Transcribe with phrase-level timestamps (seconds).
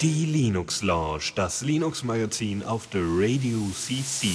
[0.00, 4.30] Die Linux Lounge, das Linux Magazin auf der Radio CC.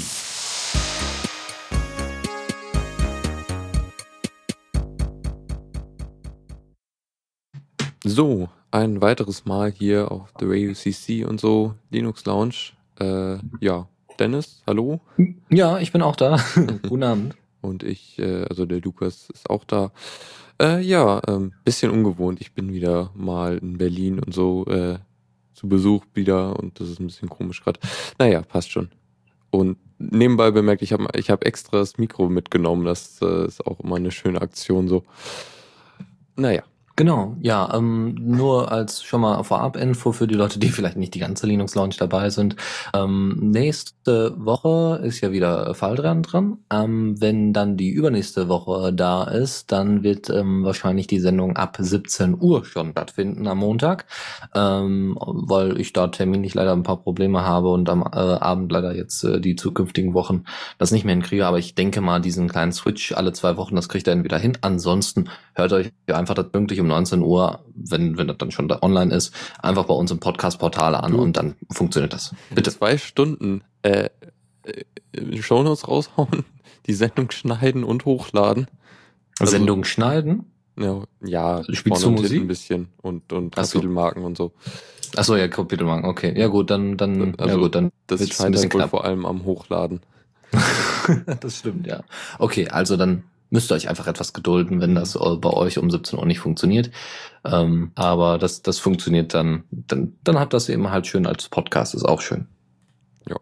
[8.05, 12.71] So, ein weiteres Mal hier auf der Radio CC und so, Linux Lounge.
[12.99, 13.87] Äh, ja,
[14.17, 15.01] Dennis, hallo.
[15.49, 16.37] Ja, ich bin auch da.
[16.87, 17.38] Guten Abend.
[17.61, 19.91] Und ich, äh, also der Lukas ist auch da.
[20.61, 22.41] Äh, ja, ähm, bisschen ungewohnt.
[22.41, 24.99] Ich bin wieder mal in Berlin und so äh,
[25.53, 27.79] zu Besuch wieder und das ist ein bisschen komisch gerade.
[28.17, 28.89] Naja, passt schon.
[29.51, 32.85] Und nebenbei bemerkt, ich habe ich hab extra das Mikro mitgenommen.
[32.85, 35.03] Das äh, ist auch immer eine schöne Aktion so.
[36.35, 36.63] Naja.
[36.99, 41.19] Genau, ja, ähm, nur als schon mal Vorab-Info für die Leute, die vielleicht nicht die
[41.19, 42.57] ganze Linux Launch dabei sind.
[42.93, 46.57] Ähm, nächste Woche ist ja wieder Fall dran.
[46.69, 51.77] Ähm, wenn dann die übernächste Woche da ist, dann wird ähm, wahrscheinlich die Sendung ab
[51.79, 54.05] 17 Uhr schon stattfinden am Montag,
[54.53, 58.93] ähm, weil ich da terminlich leider ein paar Probleme habe und am äh, Abend leider
[58.93, 60.43] jetzt äh, die zukünftigen Wochen
[60.77, 61.45] das nicht mehr hinkriege.
[61.45, 64.37] Aber ich denke mal, diesen kleinen Switch alle zwei Wochen, das kriegt er dann wieder
[64.37, 64.57] hin.
[64.59, 68.79] Ansonsten hört euch einfach das pünktlich um 19 Uhr, wenn, wenn das dann schon da
[68.81, 72.35] online ist, einfach bei uns im Podcast-Portal an und dann funktioniert das.
[72.53, 72.71] Bitte.
[72.71, 74.09] Zwei Stunden äh,
[74.63, 76.45] äh, Shownotes raushauen,
[76.87, 78.67] die Sendung schneiden und hochladen.
[79.39, 80.51] Also, Sendung schneiden?
[80.77, 82.41] Ja, ja Spielst du Musik?
[82.41, 84.53] ein bisschen und, und Kapitelmarken und so.
[85.15, 86.37] Achso, ja, Kapitelmarken, okay.
[86.37, 87.91] Ja gut, dann, dann, also, ja gut, dann.
[88.07, 90.01] Das scheint wohl vor allem am Hochladen.
[91.41, 92.03] das stimmt, ja.
[92.37, 96.19] Okay, also dann müsst ihr euch einfach etwas gedulden, wenn das bei euch um 17
[96.19, 96.91] Uhr nicht funktioniert.
[97.45, 101.95] Ähm, aber das, das funktioniert dann, dann, dann habt das eben halt schön als Podcast,
[101.95, 102.47] ist auch schön.
[103.27, 103.37] Ja,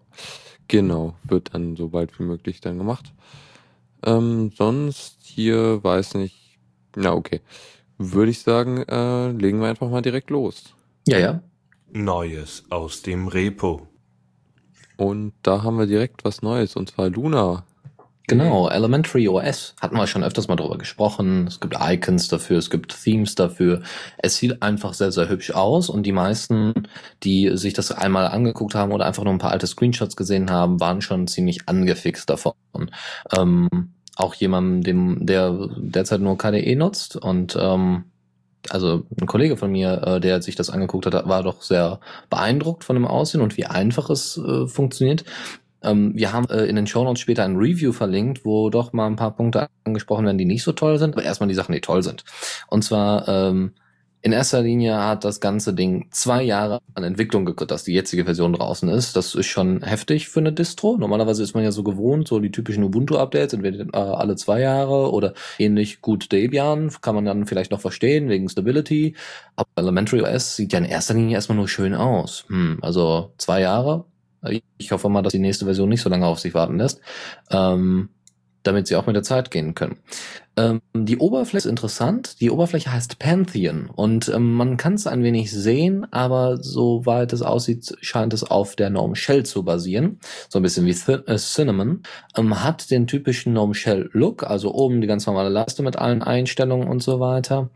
[0.68, 3.14] genau, wird dann so bald wie möglich dann gemacht.
[4.06, 6.60] Ähm, sonst hier weiß nicht,
[6.96, 7.42] na okay,
[7.98, 10.74] würde ich sagen, äh, legen wir einfach mal direkt los.
[11.08, 11.42] Ja, ja.
[11.92, 13.88] Neues aus dem Repo.
[14.98, 17.66] Und da haben wir direkt was Neues, und zwar Luna
[18.30, 21.48] Genau, Elementary OS hatten wir schon öfters mal drüber gesprochen.
[21.48, 23.84] Es gibt Icons dafür, es gibt Themes dafür.
[24.18, 26.74] Es sieht einfach sehr, sehr hübsch aus und die meisten,
[27.24, 30.82] die sich das einmal angeguckt haben oder einfach nur ein paar alte Screenshots gesehen haben,
[30.82, 32.54] waren schon ziemlich angefixt davon.
[33.34, 38.06] Ähm, auch jemandem, dem, der derzeit nur KDE nutzt und ähm,
[38.70, 42.84] also ein Kollege von mir, äh, der sich das angeguckt hat, war doch sehr beeindruckt
[42.84, 45.24] von dem Aussehen und wie einfach es äh, funktioniert.
[45.88, 49.08] Ähm, wir haben äh, in den Show Notes später ein Review verlinkt, wo doch mal
[49.08, 51.82] ein paar Punkte angesprochen werden, die nicht so toll sind, aber erstmal die Sachen, die
[51.82, 52.24] toll sind.
[52.68, 53.72] Und zwar ähm,
[54.22, 58.26] in erster Linie hat das ganze Ding zwei Jahre an Entwicklung gekriegt, dass die jetzige
[58.26, 59.16] Version draußen ist.
[59.16, 60.98] Das ist schon heftig für eine Distro.
[60.98, 65.12] Normalerweise ist man ja so gewohnt, so die typischen Ubuntu-Updates, entweder äh, alle zwei Jahre
[65.12, 69.16] oder ähnlich gut Debian, kann man dann vielleicht noch verstehen, wegen Stability.
[69.56, 72.46] Aber Elementary OS sieht ja in erster Linie erstmal nur schön aus.
[72.50, 74.06] Hm, also zwei Jahre
[74.50, 77.02] ich hoffe mal, dass die nächste Version nicht so lange auf sich warten lässt,
[77.52, 78.10] ähm,
[78.64, 79.98] damit sie auch mit der Zeit gehen können.
[80.58, 82.42] Ähm, die Oberfläche ist interessant.
[82.42, 87.44] Die Oberfläche heißt Pantheon und ähm, man kann es ein wenig sehen, aber soweit es
[87.44, 90.20] aussieht, scheint es auf der Gnome Shell zu basieren.
[90.50, 92.02] So ein bisschen wie Th äh, Cinnamon.
[92.36, 96.24] Ähm, hat den typischen Gnome Shell Look, also oben die ganz normale Leiste mit allen
[96.24, 97.70] Einstellungen und so weiter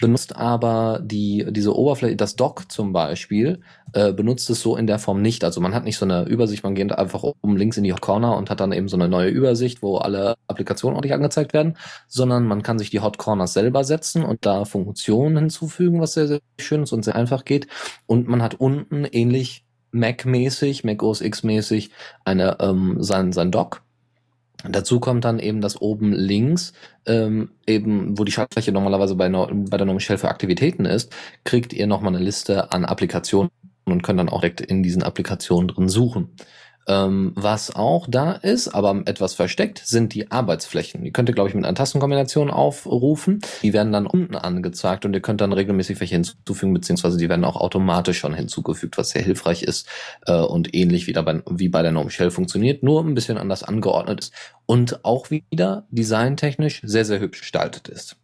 [0.00, 3.60] benutzt aber die, diese Oberfläche, das Dock zum Beispiel,
[3.92, 5.44] äh, benutzt es so in der Form nicht.
[5.44, 8.00] Also man hat nicht so eine Übersicht, man geht einfach oben links in die Hot
[8.00, 11.76] Corner und hat dann eben so eine neue Übersicht, wo alle Applikationen ordentlich angezeigt werden,
[12.06, 16.28] sondern man kann sich die Hot Corners selber setzen und da Funktionen hinzufügen, was sehr,
[16.28, 17.66] sehr schön ist und sehr einfach geht.
[18.06, 21.90] Und man hat unten ähnlich Mac-mäßig, Mac OS X-mäßig
[22.24, 23.82] eine, ähm, sein, sein Dock
[24.64, 26.72] Dazu kommt dann eben, dass oben links,
[27.06, 31.14] ähm, eben, wo die Schaltfläche normalerweise bei, bei der Normal Shell für Aktivitäten ist,
[31.44, 33.50] kriegt ihr nochmal eine Liste an Applikationen
[33.84, 36.34] und könnt dann auch direkt in diesen Applikationen drin suchen.
[36.88, 41.04] Ähm, was auch da ist, aber etwas versteckt, sind die Arbeitsflächen.
[41.04, 43.40] Die könnt ihr, glaube ich, mit einer Tastenkombination aufrufen.
[43.62, 47.44] Die werden dann unten angezeigt und ihr könnt dann regelmäßig welche hinzufügen, beziehungsweise die werden
[47.44, 49.86] auch automatisch schon hinzugefügt, was sehr hilfreich ist
[50.26, 53.62] äh, und ähnlich wie, dabei, wie bei der Gnome Shell funktioniert, nur ein bisschen anders
[53.62, 54.32] angeordnet ist
[54.66, 58.16] und auch wieder designtechnisch sehr, sehr hübsch gestaltet ist.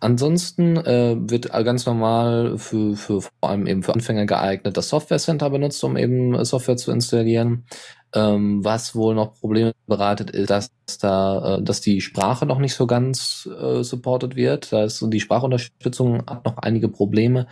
[0.00, 5.18] Ansonsten äh, wird ganz normal für, für vor allem eben für Anfänger geeignet das Software
[5.18, 7.64] Center benutzt, um eben Software zu installieren.
[8.14, 12.74] Ähm, was wohl noch Probleme bereitet, ist, dass da, äh, dass die Sprache noch nicht
[12.74, 14.72] so ganz äh, supported wird.
[14.72, 17.46] Da ist die Sprachunterstützung hat noch einige Probleme,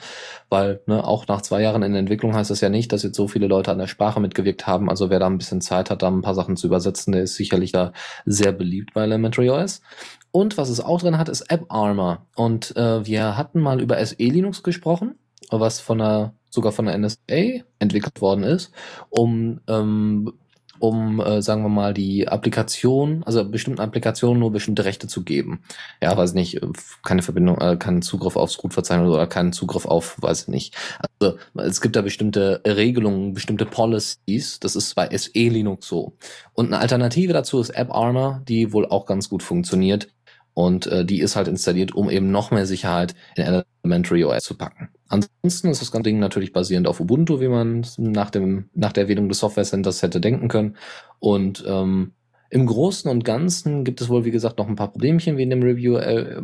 [0.51, 3.17] weil ne, auch nach zwei Jahren in der Entwicklung heißt das ja nicht, dass jetzt
[3.17, 4.91] so viele Leute an der Sprache mitgewirkt haben.
[4.91, 7.37] Also wer da ein bisschen Zeit hat, da ein paar Sachen zu übersetzen, der ist
[7.37, 7.93] sicherlich da
[8.27, 9.81] sehr beliebt bei Elementary OS.
[10.31, 12.27] Und was es auch drin hat, ist App Armor.
[12.37, 15.17] Und äh, wir hatten mal über SE Linux gesprochen,
[15.51, 18.73] was von der sogar von der NSA entwickelt worden ist,
[19.09, 20.33] um ähm,
[20.81, 25.63] um, äh, sagen wir mal, die Applikation, also bestimmten Applikationen nur bestimmte Rechte zu geben.
[26.03, 26.61] Ja, weiß nicht,
[27.05, 30.77] keine Verbindung, äh, keinen Zugriff aufs Root-Verzeichnis oder keinen Zugriff auf, weiß ich nicht.
[31.21, 36.15] Also es gibt da bestimmte Regelungen, bestimmte Policies, das ist bei SE Linux so.
[36.55, 40.09] Und eine Alternative dazu ist AppArmor, die wohl auch ganz gut funktioniert.
[40.55, 44.57] Und äh, die ist halt installiert, um eben noch mehr Sicherheit in Elementary OS zu
[44.57, 44.89] packen.
[45.09, 49.05] Ansonsten ist das ganze Ding natürlich basierend auf Ubuntu, wie man nach, dem, nach der
[49.05, 50.77] Erwähnung des Software Centers hätte denken können.
[51.19, 52.13] Und ähm,
[52.51, 55.51] im Großen und Ganzen gibt es wohl, wie gesagt, noch ein paar Problemchen, wie in
[55.51, 56.41] dem Review äh,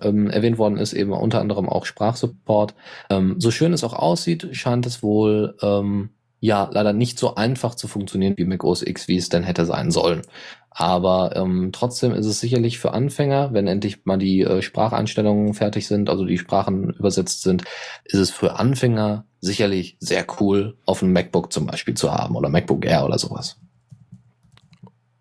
[0.00, 2.74] ähm, erwähnt worden ist, eben unter anderem auch Sprachsupport.
[3.10, 6.10] Ähm, so schön es auch aussieht, scheint es wohl ähm,
[6.40, 9.66] ja leider nicht so einfach zu funktionieren wie Mac OS X, wie es denn hätte
[9.66, 10.22] sein sollen.
[10.70, 15.86] Aber ähm, trotzdem ist es sicherlich für Anfänger, wenn endlich mal die äh, Spracheinstellungen fertig
[15.86, 17.64] sind, also die Sprachen übersetzt sind,
[18.04, 22.48] ist es für Anfänger sicherlich sehr cool, auf einem MacBook zum Beispiel zu haben oder
[22.48, 23.58] MacBook Air oder sowas.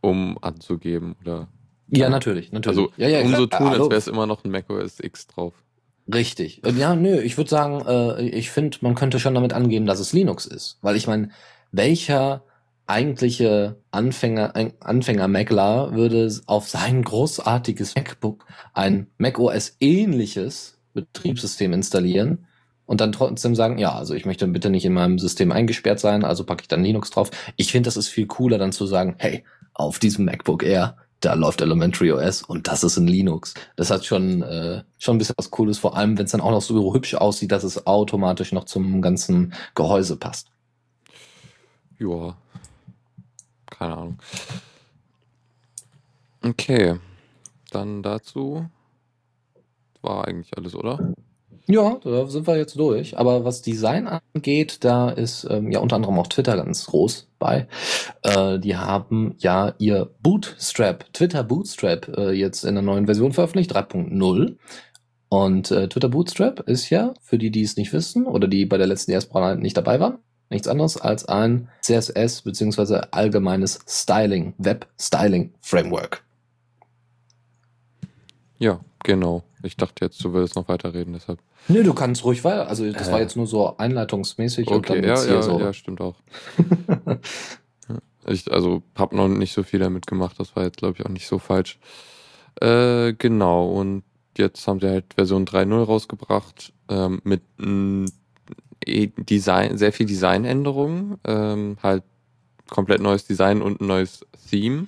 [0.01, 1.47] Um anzugeben oder.
[1.87, 2.77] Ja, natürlich, natürlich.
[2.77, 3.83] Also, ja, ja, um so tun, Hallo.
[3.83, 5.53] als wäre es immer noch ein Mac OS X drauf.
[6.13, 6.63] Richtig.
[6.65, 9.99] Äh, Ja, nö, ich würde sagen, äh, ich finde, man könnte schon damit angeben, dass
[9.99, 10.77] es Linux ist.
[10.81, 11.29] Weil ich meine,
[11.71, 12.43] welcher
[12.87, 22.47] eigentliche Anfänger, ein Anfänger-Macler würde auf sein großartiges MacBook ein macOS ähnliches Betriebssystem installieren
[22.87, 26.23] und dann trotzdem sagen, ja, also ich möchte bitte nicht in meinem System eingesperrt sein,
[26.23, 27.29] also packe ich dann Linux drauf.
[27.57, 29.43] Ich finde, das ist viel cooler, dann zu sagen, hey,
[29.75, 33.53] auf diesem MacBook Air, da läuft Elementary OS und das ist in Linux.
[33.75, 36.51] Das hat schon, äh, schon ein bisschen was Cooles, vor allem wenn es dann auch
[36.51, 40.49] noch so hübsch aussieht, dass es automatisch noch zum ganzen Gehäuse passt.
[41.97, 42.37] Ja.
[43.65, 44.19] Keine Ahnung.
[46.41, 46.99] Okay.
[47.71, 48.69] Dann dazu.
[50.01, 51.13] War eigentlich alles, oder?
[51.71, 53.15] Ja, da sind wir jetzt durch.
[53.15, 57.67] Aber was Design angeht, da ist ähm, ja unter anderem auch Twitter ganz groß bei.
[58.23, 63.75] Äh, die haben ja ihr Bootstrap, Twitter Bootstrap, äh, jetzt in der neuen Version veröffentlicht,
[63.75, 64.57] 3.0.
[65.29, 68.79] Und äh, Twitter Bootstrap ist ja, für die, die es nicht wissen oder die bei
[68.79, 70.17] der letzten ES-Brand nicht dabei waren,
[70.49, 76.23] nichts anderes als ein CSS beziehungsweise allgemeines Styling, Web-Styling-Framework.
[78.57, 79.43] Ja, genau.
[79.63, 81.39] Ich dachte jetzt, du würdest noch weiterreden, deshalb.
[81.67, 82.67] Nö, du kannst ruhig weiter.
[82.67, 83.11] Also das Äh.
[83.11, 85.59] war jetzt nur so einleitungsmäßig und Okay, dann ja, ja, so.
[85.59, 86.15] ja, stimmt auch.
[88.27, 91.09] Ich, also, hab noch nicht so viel damit gemacht, das war jetzt, glaube ich, auch
[91.09, 91.79] nicht so falsch.
[92.61, 94.03] Äh, genau, und
[94.37, 98.05] jetzt haben sie halt Version 3.0 rausgebracht, ähm, mit mm,
[98.85, 102.03] eh Design, sehr viel Designänderungen, ähm, halt
[102.69, 104.87] komplett neues Design und ein neues Theme.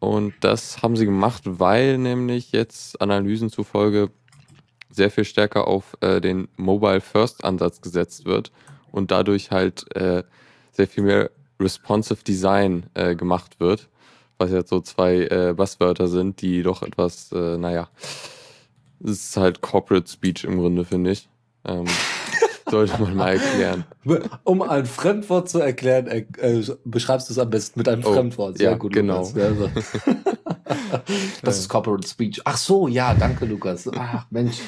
[0.00, 4.10] Und das haben sie gemacht, weil nämlich jetzt Analysen zufolge
[4.90, 8.50] sehr viel stärker auf äh, den Mobile First Ansatz gesetzt wird
[8.90, 10.24] und dadurch halt äh,
[10.72, 11.30] sehr viel mehr
[11.60, 13.88] responsive Design äh, gemacht wird,
[14.38, 17.88] was jetzt so zwei äh, Buzzwörter sind, die doch etwas, äh, naja,
[19.04, 21.28] es ist halt Corporate Speech im Grunde, finde ich.
[21.64, 21.86] Ähm,
[22.70, 23.84] sollte man mal erklären.
[24.44, 26.24] Um ein Fremdwort zu erklären, äh,
[26.84, 28.58] beschreibst du es am besten mit einem Oh, Fremdwort.
[28.58, 29.18] Sehr ja, gut, genau.
[29.22, 29.34] Lukas.
[29.34, 29.70] Ja, so.
[31.42, 32.40] das ist Corporate Speech.
[32.44, 33.88] Ach so, ja, danke, Lukas.
[33.96, 34.58] Ach, Mensch.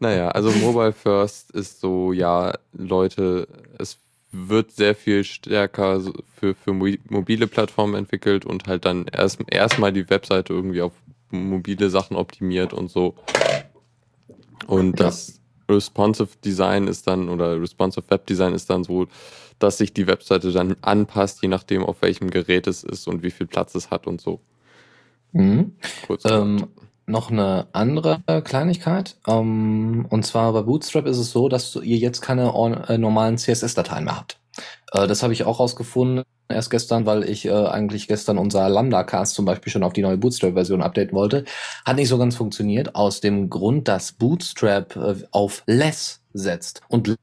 [0.00, 3.46] Naja, also Mobile First ist so, ja, Leute,
[3.78, 3.98] es
[4.32, 6.00] wird sehr viel stärker
[6.36, 10.92] für, für mo- mobile Plattformen entwickelt und halt dann erst erstmal die Webseite irgendwie auf
[11.30, 13.14] mobile Sachen optimiert und so.
[14.66, 15.39] Und das
[15.70, 19.06] Responsive Design ist dann, oder Responsive Web Design ist dann so,
[19.58, 23.30] dass sich die Webseite dann anpasst, je nachdem, auf welchem Gerät es ist und wie
[23.30, 24.40] viel Platz es hat und so.
[25.32, 25.76] Mhm.
[26.06, 26.68] Kurz Ähm,
[27.06, 29.16] noch eine andere Kleinigkeit.
[29.26, 32.52] Ähm, und zwar bei Bootstrap ist es so, dass ihr jetzt keine
[32.88, 34.38] äh, normalen CSS-Dateien mehr habt.
[34.92, 39.34] Äh, das habe ich auch rausgefunden erst gestern, weil ich äh, eigentlich gestern unser Lambda-Cast
[39.34, 41.44] zum Beispiel schon auf die neue Bootstrap-Version updaten wollte.
[41.84, 46.82] Hat nicht so ganz funktioniert, aus dem Grund, dass Bootstrap äh, auf Less setzt.
[46.88, 47.14] Und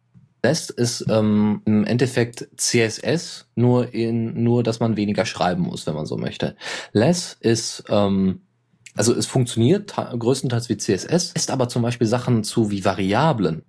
[0.44, 5.96] Less ist ähm, im Endeffekt CSS, nur in nur, dass man weniger schreiben muss, wenn
[5.96, 6.56] man so möchte.
[6.94, 8.42] Less ist ähm,
[8.98, 13.64] also es funktioniert größtenteils wie CSS, ist aber zum Beispiel Sachen zu wie Variablen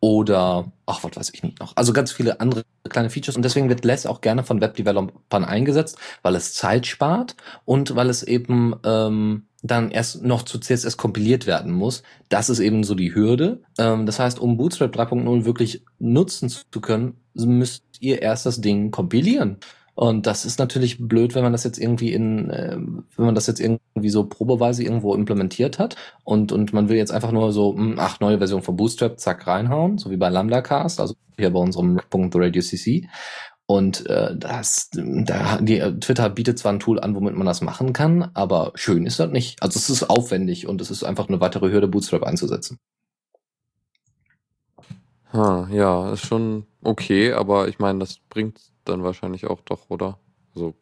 [0.00, 1.72] oder, ach, was weiß ich nicht noch.
[1.76, 5.98] Also ganz viele andere kleine Features und deswegen wird Less auch gerne von Webdevelopern eingesetzt,
[6.22, 11.46] weil es Zeit spart und weil es eben ähm, dann erst noch zu CSS kompiliert
[11.46, 12.02] werden muss.
[12.28, 13.62] Das ist eben so die Hürde.
[13.78, 18.90] Ähm, das heißt, um Bootstrap 3.0 wirklich nutzen zu können, müsst ihr erst das Ding
[18.90, 19.58] kompilieren.
[19.94, 23.46] Und das ist natürlich blöd, wenn man das jetzt irgendwie in, äh, wenn man das
[23.46, 27.72] jetzt irgendwie so probeweise irgendwo implementiert hat und, und man will jetzt einfach nur so,
[27.72, 31.52] mh, hm, ach, neue Version von Bootstrap, zack, reinhauen, so wie bei LambdaCast, also hier
[31.52, 33.08] bei unserem Punkt Radio CC.
[33.66, 37.92] Und äh, das, da, die, Twitter bietet zwar ein Tool an, womit man das machen
[37.92, 39.62] kann, aber schön ist das nicht.
[39.62, 42.78] Also es ist aufwendig und es ist einfach eine weitere Hürde, Bootstrap einzusetzen.
[45.32, 50.18] Ha, ja, ist schon okay, aber ich meine, das bringt dann wahrscheinlich auch doch, oder?
[50.54, 50.74] Also,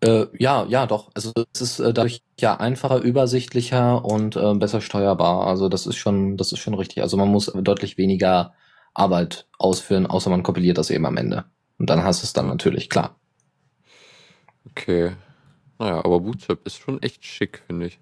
[0.00, 1.10] äh, ja, ja, doch.
[1.14, 5.46] Also es ist äh, dadurch ja einfacher, übersichtlicher und äh, besser steuerbar.
[5.46, 7.02] Also das ist schon, das ist schon richtig.
[7.02, 8.54] Also man muss deutlich weniger
[8.94, 11.44] Arbeit ausführen, außer man kompiliert das eben am Ende.
[11.78, 13.16] Und dann hast du es dann natürlich, klar.
[14.70, 15.12] Okay.
[15.78, 17.98] Naja, aber Bootstrap ist schon echt schick, finde ich.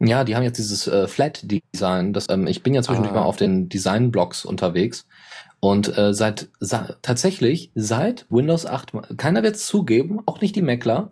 [0.00, 2.18] Ja, die haben jetzt dieses äh, Flat-Design.
[2.28, 3.20] Ähm, ich bin ja zwischendurch ah.
[3.20, 5.06] mal auf den Design-Blogs unterwegs.
[5.64, 10.60] Und äh, seit sa tatsächlich seit Windows 8, keiner wird es zugeben, auch nicht die
[10.60, 11.10] Mackler,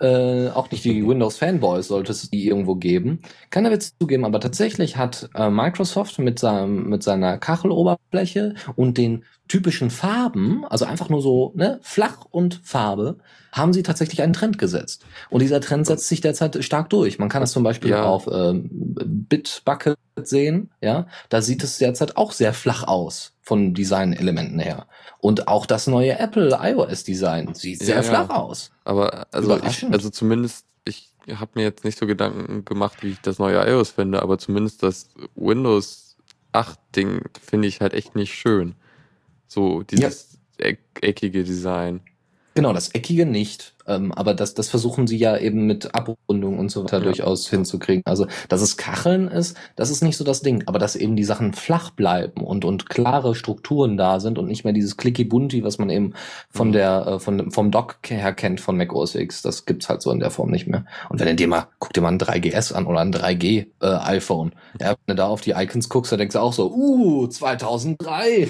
[0.00, 3.22] äh, auch nicht die Windows-Fanboys sollte es die irgendwo geben.
[3.48, 8.98] Keiner wird es zugeben, aber tatsächlich hat äh, Microsoft mit, seinem, mit seiner Kacheloberfläche und
[8.98, 13.16] den typischen Farben, also einfach nur so ne, flach und Farbe,
[13.50, 15.06] haben sie tatsächlich einen Trend gesetzt.
[15.30, 17.18] Und dieser Trend setzt sich derzeit stark durch.
[17.18, 18.04] Man kann das zum Beispiel ja.
[18.04, 24.58] auf ähm, Bitbucket sehen, ja, da sieht es derzeit auch sehr flach aus von Designelementen
[24.58, 24.88] her.
[25.20, 28.72] Und auch das neue Apple iOS Design sieht sehr ja, flach aus.
[28.84, 33.20] Aber also, ich, also zumindest, ich habe mir jetzt nicht so Gedanken gemacht, wie ich
[33.20, 36.16] das neue iOS finde, aber zumindest das Windows
[36.50, 38.74] 8 Ding finde ich halt echt nicht schön.
[39.46, 40.72] So dieses ja.
[41.00, 42.00] eckige Design.
[42.56, 43.74] Genau, das Eckige nicht.
[43.86, 47.04] Ähm, aber das, das versuchen sie ja eben mit Abrundung und so weiter ja.
[47.04, 48.02] durchaus hinzukriegen.
[48.06, 50.62] Also, dass es Kacheln ist, das ist nicht so das Ding.
[50.64, 54.64] Aber dass eben die Sachen flach bleiben und, und klare Strukturen da sind und nicht
[54.64, 56.14] mehr dieses Clicky-Bunty, was man eben
[56.48, 56.72] von mhm.
[56.72, 59.42] der, äh, von, vom Dock her kennt von Mac OS X.
[59.42, 60.86] Das gibt's halt so in der Form nicht mehr.
[61.10, 63.86] Und wenn du dir mal, guck dir mal ein 3GS an oder ein 3G äh,
[63.86, 64.52] iPhone.
[64.80, 68.48] Ja, wenn du da auf die Icons guckst, da denkst du auch so, uh, 2003.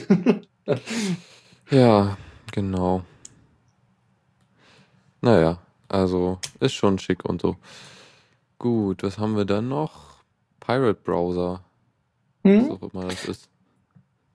[1.72, 2.16] ja,
[2.52, 3.02] genau.
[5.20, 5.58] Naja,
[5.88, 7.56] also ist schon schick und so.
[8.58, 10.22] Gut, was haben wir dann noch?
[10.60, 11.62] Pirate Browser.
[12.44, 12.70] Hm?
[12.70, 13.48] Was auch immer das ist.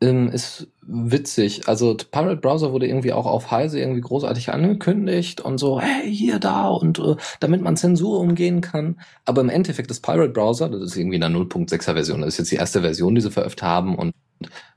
[0.02, 1.68] Ähm, ist witzig.
[1.68, 6.40] Also Pirate Browser wurde irgendwie auch auf Heise irgendwie großartig angekündigt und so, hey, hier,
[6.40, 9.00] da und äh, damit man Zensur umgehen kann.
[9.26, 12.38] Aber im Endeffekt ist Pirate Browser, das ist irgendwie in der 0.6er Version, das ist
[12.40, 14.14] jetzt die erste Version, die sie veröffentlicht haben und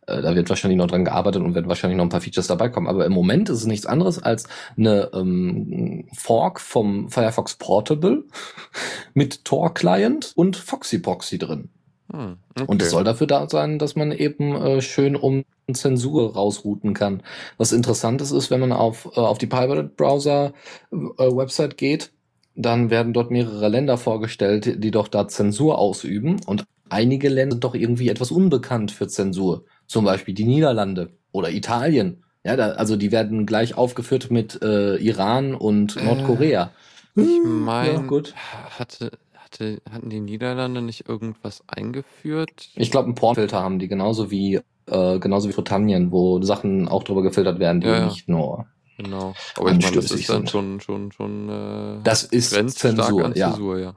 [0.06, 2.68] äh, da wird wahrscheinlich noch dran gearbeitet und werden wahrscheinlich noch ein paar Features dabei
[2.68, 2.88] kommen.
[2.88, 8.24] Aber im Moment ist es nichts anderes als eine ähm, Fork vom Firefox Portable
[9.14, 11.70] mit Tor-Client und Foxy-Poxy drin.
[12.12, 12.64] Hm, okay.
[12.66, 17.22] Und es soll dafür da sein, dass man eben äh, schön um Zensur rausrouten kann.
[17.56, 20.52] Was interessant ist, ist, wenn man auf, äh, auf die Pirate Browser
[20.92, 22.12] äh, Website geht,
[22.54, 26.40] dann werden dort mehrere Länder vorgestellt, die doch da Zensur ausüben.
[26.46, 29.64] Und einige Länder sind doch irgendwie etwas unbekannt für Zensur.
[29.86, 32.22] Zum Beispiel die Niederlande oder Italien.
[32.44, 36.70] Ja, da, also die werden gleich aufgeführt mit äh, Iran und äh, Nordkorea.
[37.16, 38.34] Ich meine, ja, gut.
[38.78, 39.12] Hatte,
[39.54, 42.70] hatte, hatten die Niederlande nicht irgendwas eingeführt?
[42.74, 47.04] Ich glaube, einen Portfilter haben die, genauso wie, äh, genauso wie Britannien, wo Sachen auch
[47.04, 49.34] drüber gefiltert werden, die ja, nicht nur Genau.
[49.56, 53.50] Aber ich meine, das ist dann schon, schon, schon, äh, das ist Zensur, ja.
[53.50, 53.96] Zensur, ja.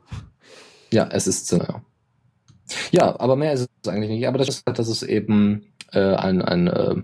[0.91, 1.83] Ja, es ist Zensur.
[2.91, 4.27] Ja, aber mehr ist es eigentlich nicht.
[4.27, 6.95] Aber das ist halt, dass es eben äh, ein, ein äh,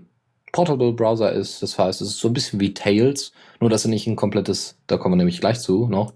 [0.50, 1.62] Portable Browser ist.
[1.62, 3.30] Das heißt, es ist so ein bisschen wie Tails,
[3.60, 6.14] nur dass er nicht ein komplettes, da kommen wir nämlich gleich zu noch,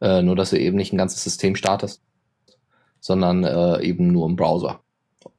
[0.00, 2.00] äh, nur dass er eben nicht ein ganzes System startet,
[3.00, 4.80] sondern äh, eben nur im Browser.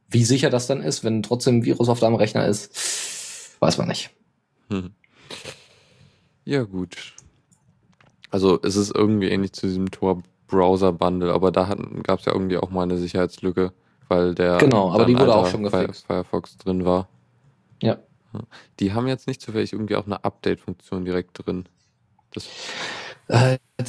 [0.08, 3.88] Wie sicher das dann ist, wenn trotzdem ein Virus auf deinem Rechner ist, weiß man
[3.88, 4.12] nicht.
[4.70, 4.92] Hm.
[6.44, 7.14] Ja, gut.
[8.30, 12.72] Also es ist irgendwie ähnlich zu diesem Tor-Browser-Bundle, aber da gab es ja irgendwie auch
[12.72, 13.74] mal eine Sicherheitslücke,
[14.08, 16.06] weil der genau, aber die wurde auch schon gefixt.
[16.06, 17.08] Firefox drin war.
[17.82, 17.98] Ja.
[18.80, 21.66] Die haben jetzt nicht zufällig irgendwie auch eine Update-Funktion direkt drin.
[22.34, 22.48] Das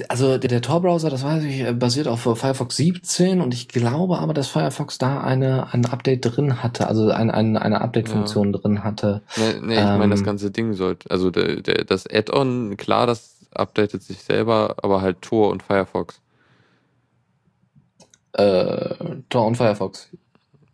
[0.09, 4.19] also der, der Tor-Browser, das weiß ich, äh, basiert auf Firefox 17 und ich glaube
[4.19, 8.61] aber, dass Firefox da eine ein Update drin hatte, also ein, ein, eine Update-Funktion ja.
[8.61, 9.23] drin hatte.
[9.37, 13.07] Nee, nee ich ähm, meine, das ganze Ding sollte, also der, der, das Add-on, klar,
[13.07, 16.21] das updatet sich selber, aber halt Tor und Firefox.
[18.35, 18.95] Äh,
[19.29, 20.09] Tor und Firefox.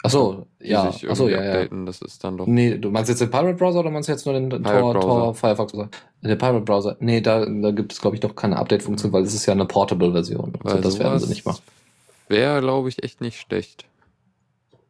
[0.02, 0.93] Achso, ja.
[0.93, 1.52] sich Achso, ja, ja.
[1.55, 1.85] updaten.
[1.87, 2.47] Das ist dann doch.
[2.47, 4.93] Nee, du meinst jetzt den Pirate Browser oder meinst du jetzt nur den Pirate Tor,
[4.93, 5.07] Browser.
[5.07, 5.75] Tor Firefox?
[5.75, 5.88] Oder?
[6.23, 6.97] Der Pirate Browser.
[7.00, 9.67] Nee, da, da gibt es, glaube ich, noch keine Update-Funktion, weil es ist ja eine
[9.67, 10.52] Portable-Version.
[10.64, 11.62] Also das werden sie nicht machen.
[12.28, 13.87] Wäre, glaube ich, echt nicht schlecht.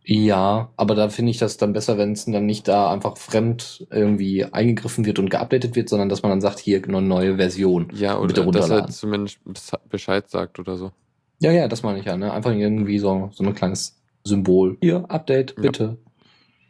[0.05, 3.87] Ja, aber da finde ich das dann besser, wenn es dann nicht da einfach fremd
[3.91, 7.89] irgendwie eingegriffen wird und geupdatet wird, sondern dass man dann sagt, hier eine neue Version.
[7.95, 8.91] Ja, Bitte oder dass er runterladen.
[8.95, 10.93] zumindest bes- Bescheid sagt oder so.
[11.41, 12.33] Ja, ja, das meine ich ja, ne?
[12.33, 13.98] Einfach irgendwie so, so ein kleines
[14.29, 14.77] Symbol.
[14.81, 15.63] Hier, Update, Ja.
[15.63, 15.99] bitte.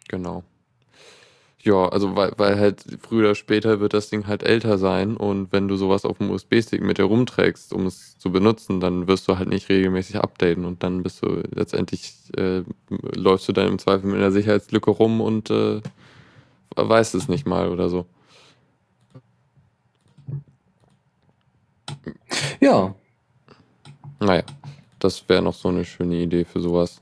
[0.08, 0.44] Genau.
[1.62, 5.52] Ja, also weil, weil halt früher oder später wird das Ding halt älter sein und
[5.52, 9.28] wenn du sowas auf dem USB-Stick mit dir rumträgst, um es zu benutzen, dann wirst
[9.28, 12.62] du halt nicht regelmäßig updaten und dann bist du letztendlich, äh,
[13.14, 15.82] läufst du dann im Zweifel mit einer Sicherheitslücke rum und äh,
[16.76, 18.06] weißt es nicht mal oder so.
[22.60, 22.94] Ja,
[24.20, 24.42] Naja,
[24.98, 27.00] das wäre noch so eine schöne Idee für sowas.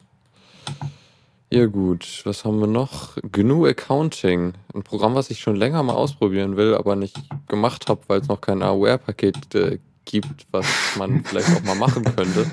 [1.52, 3.16] Ja gut, was haben wir noch?
[3.30, 8.00] GNU Accounting, ein Programm, was ich schon länger mal ausprobieren will, aber nicht gemacht habe,
[8.08, 10.66] weil es noch kein AOR-Paket äh, gibt, was
[10.98, 12.50] man vielleicht auch mal machen könnte.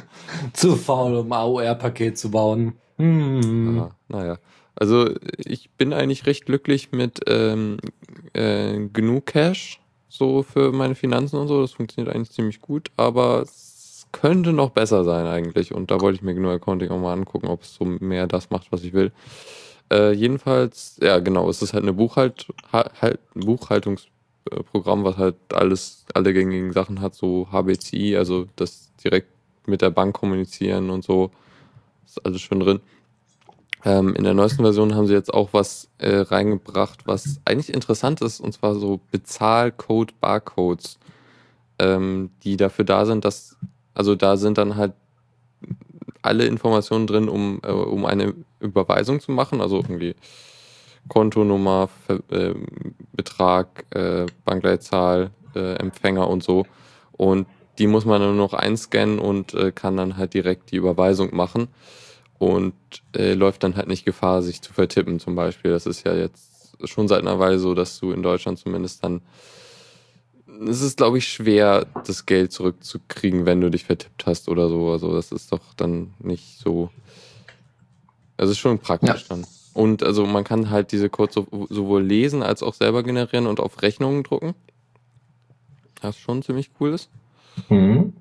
[0.53, 2.73] zu faul, um AOR-Paket zu bauen.
[2.97, 3.77] Hm.
[3.77, 4.37] Ja, naja,
[4.75, 7.77] also ich bin eigentlich recht glücklich mit ähm,
[8.33, 11.61] äh, GNU Cache, so für meine Finanzen und so.
[11.61, 13.62] Das funktioniert eigentlich ziemlich gut, aber es
[14.13, 15.73] könnte noch besser sein eigentlich.
[15.73, 18.49] Und da wollte ich mir GNU Accounting auch mal angucken, ob es so mehr das
[18.51, 19.11] macht, was ich will.
[19.91, 25.35] Äh, jedenfalls, ja genau, es ist halt eine Buchhalt, ha- halt, ein Buchhaltungsprogramm, was halt
[25.53, 29.27] alles, alle gängigen Sachen hat, so HBCI, also das direkt
[29.67, 31.31] mit der Bank kommunizieren und so.
[32.05, 32.79] Ist alles schon drin.
[33.85, 38.21] Ähm, in der neuesten Version haben sie jetzt auch was äh, reingebracht, was eigentlich interessant
[38.21, 40.97] ist, und zwar so Bezahlcode-Barcodes,
[41.79, 43.57] ähm, die dafür da sind, dass,
[43.93, 44.93] also da sind dann halt
[46.21, 50.15] alle Informationen drin, um, äh, um eine Überweisung zu machen, also irgendwie
[51.09, 51.89] Kontonummer,
[52.29, 52.53] äh,
[53.11, 56.65] Betrag, äh, Bankleitzahl, äh, Empfänger und so.
[57.11, 57.47] Und
[57.77, 61.67] die muss man nur noch einscannen und äh, kann dann halt direkt die Überweisung machen
[62.37, 62.73] und
[63.15, 65.71] äh, läuft dann halt nicht Gefahr, sich zu vertippen zum Beispiel.
[65.71, 69.21] Das ist ja jetzt schon seit einer Weile so, dass du in Deutschland zumindest dann
[70.67, 74.91] es ist, glaube ich, schwer, das Geld zurückzukriegen, wenn du dich vertippt hast oder so.
[74.91, 76.89] Also das ist doch dann nicht so.
[78.37, 79.35] Also es ist schon praktisch Ja.
[79.35, 79.47] dann.
[79.73, 83.59] Und also man kann halt diese Codes so, sowohl lesen als auch selber generieren und
[83.59, 84.53] auf Rechnungen drucken.
[86.01, 87.09] Was schon ziemlich cool ist.
[87.69, 88.13] Hm.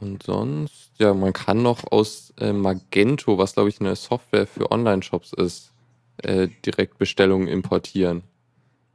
[0.00, 4.70] Und sonst, ja, man kann noch aus äh, Magento, was glaube ich eine Software für
[4.70, 5.72] Online-Shops ist,
[6.18, 8.22] äh, direkt Bestellungen importieren.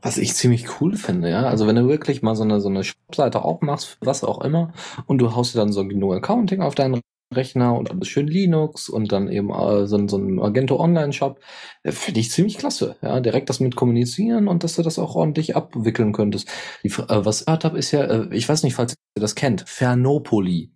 [0.01, 1.43] Was ich ziemlich cool finde, ja.
[1.43, 4.73] Also wenn du wirklich mal so eine, so eine Shopseite auch machst, was auch immer,
[5.05, 7.01] und du haust dir dann so GNU Accounting auf deinen
[7.33, 11.39] Rechner und alles schön Linux und dann eben äh, so, so ein Magento Online-Shop,
[11.83, 13.19] äh, finde ich ziemlich klasse, ja.
[13.19, 16.49] Direkt das mit kommunizieren und dass du das auch ordentlich abwickeln könntest.
[16.83, 19.35] Die, äh, was ich gehört habe, ist ja, äh, ich weiß nicht, falls ihr das
[19.35, 20.71] kennt, Fernopoli.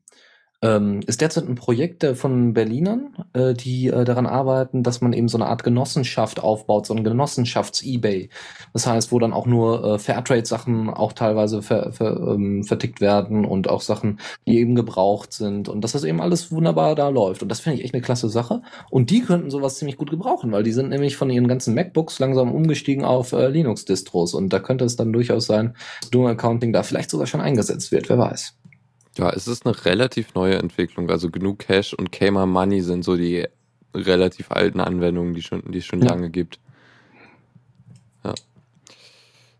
[0.61, 5.13] Ähm, ist derzeit ein Projekt äh, von Berlinern, äh, die äh, daran arbeiten, dass man
[5.13, 8.29] eben so eine Art Genossenschaft aufbaut, so ein Genossenschafts-Ebay.
[8.73, 13.45] Das heißt, wo dann auch nur äh, Fairtrade-Sachen auch teilweise ver, ver, ähm, vertickt werden
[13.45, 17.43] und auch Sachen, die eben gebraucht sind und dass das eben alles wunderbar da läuft.
[17.43, 18.61] Und das finde ich echt eine klasse Sache.
[18.89, 22.19] Und die könnten sowas ziemlich gut gebrauchen, weil die sind nämlich von ihren ganzen MacBooks
[22.19, 24.33] langsam umgestiegen auf äh, Linux-Distros.
[24.33, 27.91] Und da könnte es dann durchaus sein, dass Dual Accounting da vielleicht sogar schon eingesetzt
[27.91, 28.55] wird, wer weiß.
[29.17, 31.09] Ja, es ist eine relativ neue Entwicklung.
[31.09, 33.45] Also genug Cash und Kmart Money sind so die
[33.93, 36.09] relativ alten Anwendungen, die schon, die es schon Ja.
[36.09, 36.59] lange gibt.
[38.23, 38.33] Ja.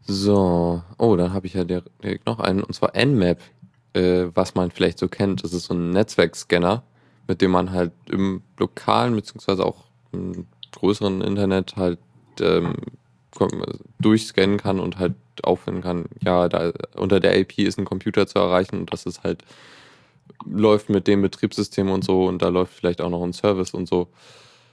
[0.08, 3.40] So, oh, dann habe ich ja direkt noch einen, und zwar Nmap,
[3.94, 5.44] äh, was man vielleicht so kennt.
[5.44, 6.84] Das ist so ein Netzwerkscanner,
[7.28, 12.00] mit dem man halt im lokalen beziehungsweise auch im größeren Internet halt
[12.42, 12.76] ähm,
[14.00, 18.40] durchscannen kann und halt auffinden kann, ja, da unter der IP ist ein Computer zu
[18.40, 19.44] erreichen und das ist halt
[20.46, 23.88] läuft mit dem Betriebssystem und so und da läuft vielleicht auch noch ein Service und
[23.88, 24.08] so.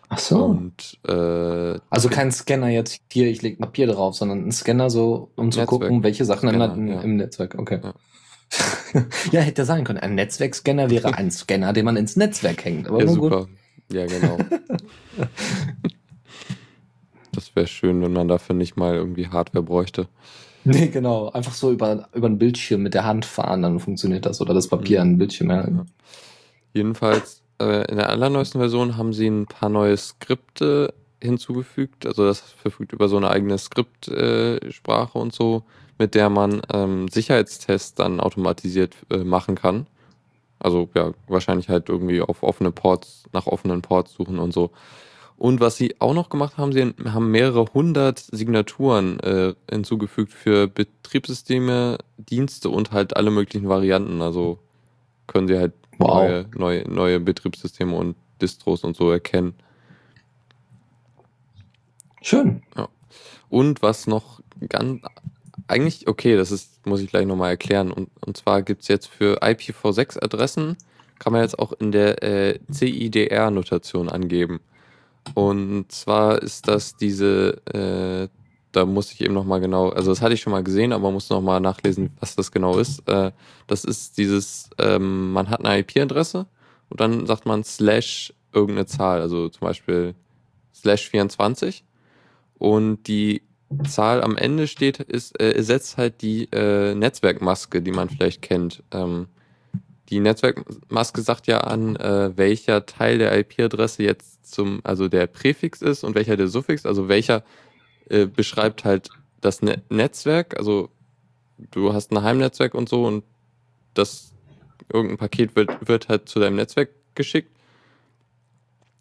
[0.09, 0.45] Ach so.
[0.45, 5.31] Und äh, Also kein Scanner jetzt hier, ich lege Papier drauf, sondern ein Scanner so,
[5.37, 7.01] um zu Netzwerk- gucken, welche Sachen in, Scanner, im, ja.
[7.01, 7.55] im Netzwerk.
[7.59, 7.81] Okay.
[7.83, 7.95] Ja.
[9.33, 9.41] Ja.
[9.41, 9.99] hätte sein können.
[10.01, 12.87] Ein Netzwerkscanner wäre ein Scanner, den man ins Netzwerk hängt.
[12.89, 13.33] Aber ja, nun gut.
[13.33, 13.49] super.
[13.91, 14.37] Ja, genau.
[17.33, 20.09] das wäre schön, wenn man dafür nicht mal irgendwie Hardware bräuchte.
[20.65, 21.29] Nee, genau.
[21.31, 24.41] Einfach so über, über einen Bildschirm mit der Hand fahren, dann funktioniert das.
[24.41, 25.51] Oder das Papier an den Bildschirm.
[25.51, 25.63] Ja.
[25.63, 25.87] Ja.
[26.73, 32.07] Jedenfalls, äh, in der allerneuesten Version haben sie ein paar neue Skripte hinzugefügt.
[32.07, 35.63] Also das verfügt über so eine eigene Skriptsprache äh, und so,
[35.99, 39.87] mit der man ähm, Sicherheitstests dann automatisiert äh, machen kann.
[40.59, 44.71] Also ja, wahrscheinlich halt irgendwie auf offene Ports, nach offenen Ports suchen und so.
[45.43, 50.69] Und was sie auch noch gemacht haben, sie haben mehrere hundert Signaturen äh, hinzugefügt für
[50.69, 54.23] Betriebssysteme, Dienste und halt alle möglichen Varianten.
[54.23, 54.61] Also
[55.27, 56.15] können sie halt wow.
[56.15, 59.55] neue, neue, neue Betriebssysteme und Distros und so erkennen.
[62.21, 62.63] Schön.
[62.77, 62.87] Ja.
[63.49, 65.03] Und was noch ganz,
[65.67, 67.91] eigentlich, okay, das ist, muss ich gleich nochmal erklären.
[67.91, 70.77] Und, und zwar gibt es jetzt für IPv6-Adressen,
[71.19, 74.61] kann man jetzt auch in der äh, CIDR-Notation angeben.
[75.35, 78.29] Und zwar ist das diese, äh,
[78.73, 81.31] da muss ich eben nochmal genau, also das hatte ich schon mal gesehen, aber muss
[81.31, 83.09] nochmal nachlesen, was das genau ist.
[83.09, 83.33] Äh,
[83.67, 86.47] das ist dieses, ähm, man hat eine IP-Adresse
[86.89, 90.15] und dann sagt man slash irgendeine Zahl, also zum Beispiel
[90.75, 91.85] slash 24
[92.59, 93.43] und die
[93.89, 98.83] Zahl am Ende steht, ist, äh, ersetzt halt die äh, Netzwerkmaske, die man vielleicht kennt.
[98.91, 99.29] Ähm,
[100.13, 105.81] die Netzwerkmaske sagt ja an, äh, welcher Teil der IP-Adresse jetzt zum, also der Präfix
[105.81, 107.43] ist und welcher der Suffix, also welcher
[108.11, 109.09] äh, beschreibt halt
[109.41, 110.91] das ne Netzwerk, also
[111.57, 113.25] du hast ein Heimnetzwerk und so und
[113.95, 114.35] das
[114.93, 117.51] irgendein Paket wird, wird halt zu deinem Netzwerk geschickt.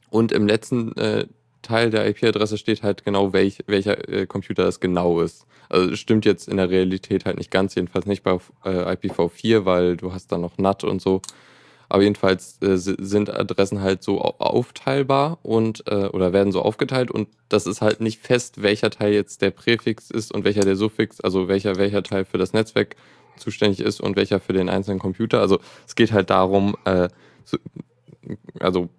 [0.09, 1.27] Und im letzten äh,
[1.61, 5.45] Teil der IP-Adresse steht halt genau, welch, welcher äh, Computer das genau ist.
[5.69, 9.95] Also stimmt jetzt in der Realität halt nicht ganz, jedenfalls nicht bei äh, IPv4, weil
[9.95, 11.21] du hast da noch NAT und so.
[11.87, 17.27] Aber jedenfalls äh, sind Adressen halt so aufteilbar und äh, oder werden so aufgeteilt und
[17.49, 21.19] das ist halt nicht fest, welcher Teil jetzt der Präfix ist und welcher der Suffix,
[21.19, 22.95] also welcher welcher Teil für das Netzwerk
[23.37, 25.41] zuständig ist und welcher für den einzelnen Computer.
[25.41, 27.09] Also es geht halt darum, äh,
[27.43, 27.57] so,
[28.59, 28.89] also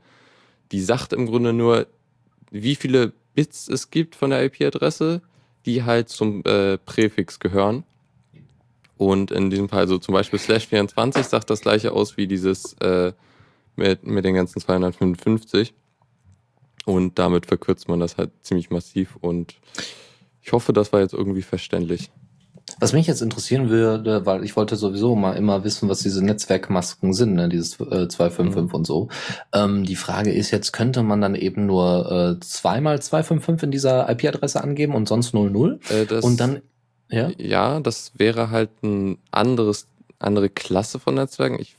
[0.73, 1.87] die sagt im Grunde nur,
[2.51, 5.23] wie viele Bits es gibt von der IP-Adresse,
[5.67, 7.85] die halt zum äh, Präfix gehören.
[8.97, 12.75] Und in diesem Fall, also zum Beispiel slash 24 sagt das gleiche aus wie dieses
[12.75, 13.13] äh,
[13.77, 15.75] mit, mit den ganzen 255.
[16.85, 19.17] Und damit verkürzt man das halt ziemlich massiv.
[19.17, 19.55] Und
[20.41, 22.11] ich hoffe, das war jetzt irgendwie verständlich.
[22.81, 27.13] Was mich jetzt interessieren würde, weil ich wollte sowieso mal immer wissen, was diese Netzwerkmasken
[27.13, 28.75] sind, ne, dieses äh, 255 mhm.
[28.75, 29.09] und so.
[29.53, 34.11] Ähm, die Frage ist jetzt, könnte man dann eben nur äh, zweimal 255 in dieser
[34.11, 35.81] IP-Adresse angeben und sonst 00?
[35.91, 36.63] Äh, das, und dann,
[37.11, 37.31] ja?
[37.37, 39.87] Ja, das wäre halt ein anderes,
[40.19, 41.59] andere Klasse von Netzwerken.
[41.61, 41.77] Ich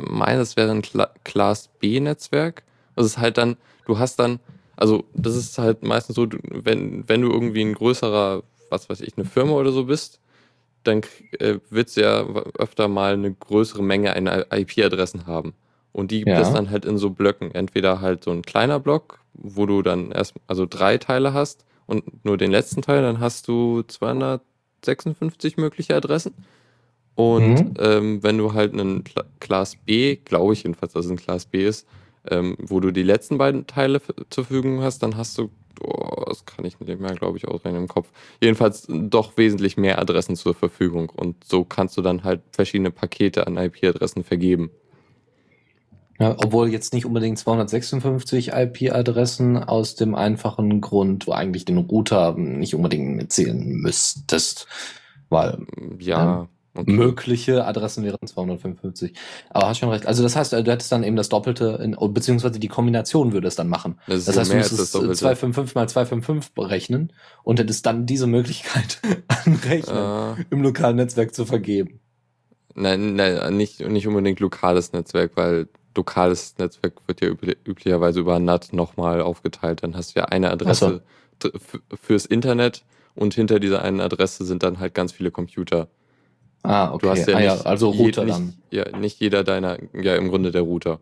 [0.00, 2.62] meine, es wäre ein Cla Class B-Netzwerk.
[2.94, 4.40] Das ist halt dann, du hast dann,
[4.76, 9.16] also das ist halt meistens so, wenn, wenn du irgendwie ein größerer, was weiß ich,
[9.16, 10.20] eine Firma oder so bist,
[10.84, 11.02] dann
[11.38, 12.24] äh, wird ja
[12.58, 15.54] öfter mal eine größere Menge an IP-Adressen haben.
[15.92, 16.42] Und die gibt ja.
[16.42, 17.54] es dann halt in so Blöcken.
[17.54, 22.24] Entweder halt so ein kleiner Block, wo du dann erst, also drei Teile hast und
[22.24, 26.34] nur den letzten Teil, dann hast du 256 mögliche Adressen.
[27.16, 27.74] Und mhm.
[27.80, 31.46] ähm, wenn du halt einen Kla Class B, glaube ich jedenfalls, dass es ein Class
[31.46, 31.86] B ist,
[32.28, 34.00] ähm, wo du die letzten beiden Teile
[34.30, 35.50] zur Verfügung hast, dann hast du,
[35.80, 38.08] oh, das kann ich nicht mehr, glaube ich, ausrechnen im Kopf,
[38.40, 41.08] jedenfalls doch wesentlich mehr Adressen zur Verfügung.
[41.08, 44.70] Und so kannst du dann halt verschiedene Pakete an IP-Adressen vergeben.
[46.18, 52.34] Ja, obwohl jetzt nicht unbedingt 256 IP-Adressen aus dem einfachen Grund, wo eigentlich den Router
[52.36, 54.66] nicht unbedingt mitzählen müsstest.
[55.28, 55.66] Weil.
[55.98, 56.48] Ja.
[56.76, 56.92] Okay.
[56.92, 59.14] Mögliche Adressen wären 255.
[59.50, 60.06] Aber hast schon recht.
[60.06, 63.56] Also das heißt, du hättest dann eben das Doppelte, in, beziehungsweise die Kombination würde es
[63.56, 63.98] dann machen.
[64.06, 67.12] Das, das heißt, du müsstest 255 mal 255 berechnen
[67.42, 69.00] und hättest dann diese Möglichkeit
[69.44, 70.34] anrechnen, uh.
[70.50, 72.00] im lokalen Netzwerk zu vergeben.
[72.74, 78.74] Nein, nein, nicht, nicht unbedingt lokales Netzwerk, weil lokales Netzwerk wird ja üblicherweise über NAT
[78.74, 79.82] nochmal aufgeteilt.
[79.82, 81.02] Dann hast du ja eine Adresse
[81.42, 81.50] so.
[82.00, 82.84] fürs Internet
[83.14, 85.88] und hinter dieser einen Adresse sind dann halt ganz viele Computer.
[86.62, 87.06] Ah, okay.
[87.06, 88.54] Du hast ja, ah, ja also Router je, dann.
[88.70, 91.00] ja, nicht jeder deiner, ja, im Grunde der Router.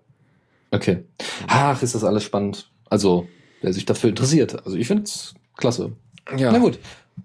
[0.70, 1.04] Okay.
[1.46, 2.70] Ach, ist das alles spannend.
[2.90, 3.26] Also,
[3.62, 4.64] wer sich dafür interessiert.
[4.64, 5.92] Also, ich finde es klasse.
[6.36, 6.52] Ja.
[6.52, 6.78] Na gut.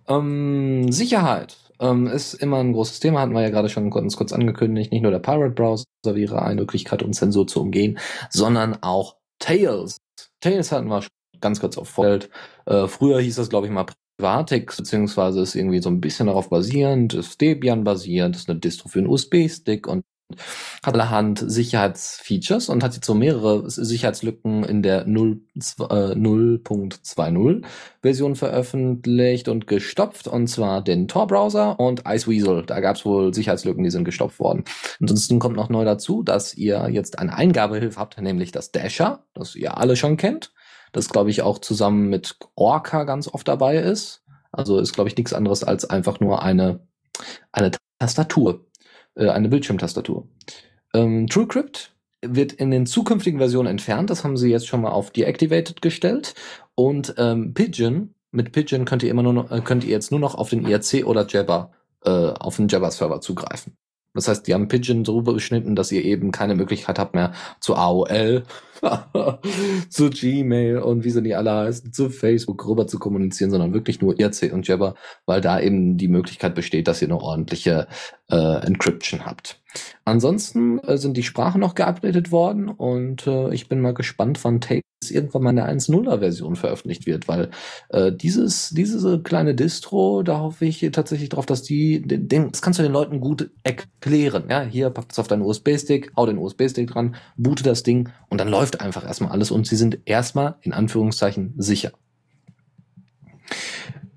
[0.07, 4.31] Ähm, Sicherheit ähm, ist immer ein großes Thema, hatten wir ja gerade schon ganz kurz
[4.31, 4.91] angekündigt.
[4.91, 7.97] Nicht nur der Pirate Browser wäre eine Möglichkeit, um Zensur zu umgehen,
[8.29, 9.97] sondern auch Tails
[10.41, 11.09] Tails hatten wir schon
[11.41, 12.29] ganz kurz auf Vorfeld.
[12.65, 13.85] Äh, früher hieß das, glaube ich, mal
[14.19, 18.89] Privatix, beziehungsweise ist irgendwie so ein bisschen darauf basierend, ist Debian basierend, ist eine Distro
[18.89, 20.03] für einen USB-Stick und
[20.83, 27.61] hat allerhand Sicherheitsfeatures und hat jetzt so mehrere Sicherheitslücken in der 0.20 äh,
[28.01, 32.65] Version veröffentlicht und gestopft, und zwar den Tor-Browser und Iceweasel.
[32.65, 34.65] Da gab es wohl Sicherheitslücken, die sind gestopft worden.
[34.99, 39.55] Ansonsten kommt noch neu dazu, dass ihr jetzt eine Eingabehilfe habt, nämlich das Dasher, das
[39.55, 40.51] ihr alle schon kennt
[40.91, 44.23] das glaube ich auch zusammen mit Orca ganz oft dabei ist.
[44.51, 46.87] Also ist glaube ich nichts anderes als einfach nur eine
[47.51, 48.65] eine Tastatur,
[49.15, 50.27] äh, eine Bildschirmtastatur.
[50.93, 54.09] Ähm, TrueCrypt wird in den zukünftigen Versionen entfernt.
[54.09, 56.33] Das haben sie jetzt schon mal auf Deactivated gestellt.
[56.75, 60.19] Und ähm, Pigeon, mit Pigeon könnt ihr immer nur noch, äh, könnt ihr jetzt nur
[60.19, 61.71] noch auf den IRC oder Jabber,
[62.03, 63.77] äh, auf den Jabber-Server zugreifen.
[64.13, 67.75] Das heißt, die haben Pigeon so beschnitten, dass ihr eben keine Möglichkeit habt mehr zu
[67.75, 68.43] AOL,
[69.89, 74.01] zu Gmail und wie sie die alle heißen, zu Facebook rüber zu kommunizieren, sondern wirklich
[74.01, 77.87] nur IRC und Jabber, weil da eben die Möglichkeit besteht, dass ihr eine ordentliche
[78.29, 79.61] äh, Encryption habt.
[80.05, 84.61] Ansonsten äh, sind die Sprachen noch geupdatet worden und äh, ich bin mal gespannt, wann
[84.61, 87.49] Tails irgendwann mal eine 1.0er Version veröffentlicht wird, weil
[87.89, 92.79] äh, dieses, diese kleine Distro, da hoffe ich tatsächlich drauf, dass die, den, das kannst
[92.79, 94.45] du den Leuten gut erklären.
[94.49, 98.39] Ja, hier packt es auf deinen USB-Stick, hau den USB-Stick dran, boote das Ding und
[98.39, 101.91] dann läuft einfach erstmal alles und sie sind erstmal in Anführungszeichen sicher.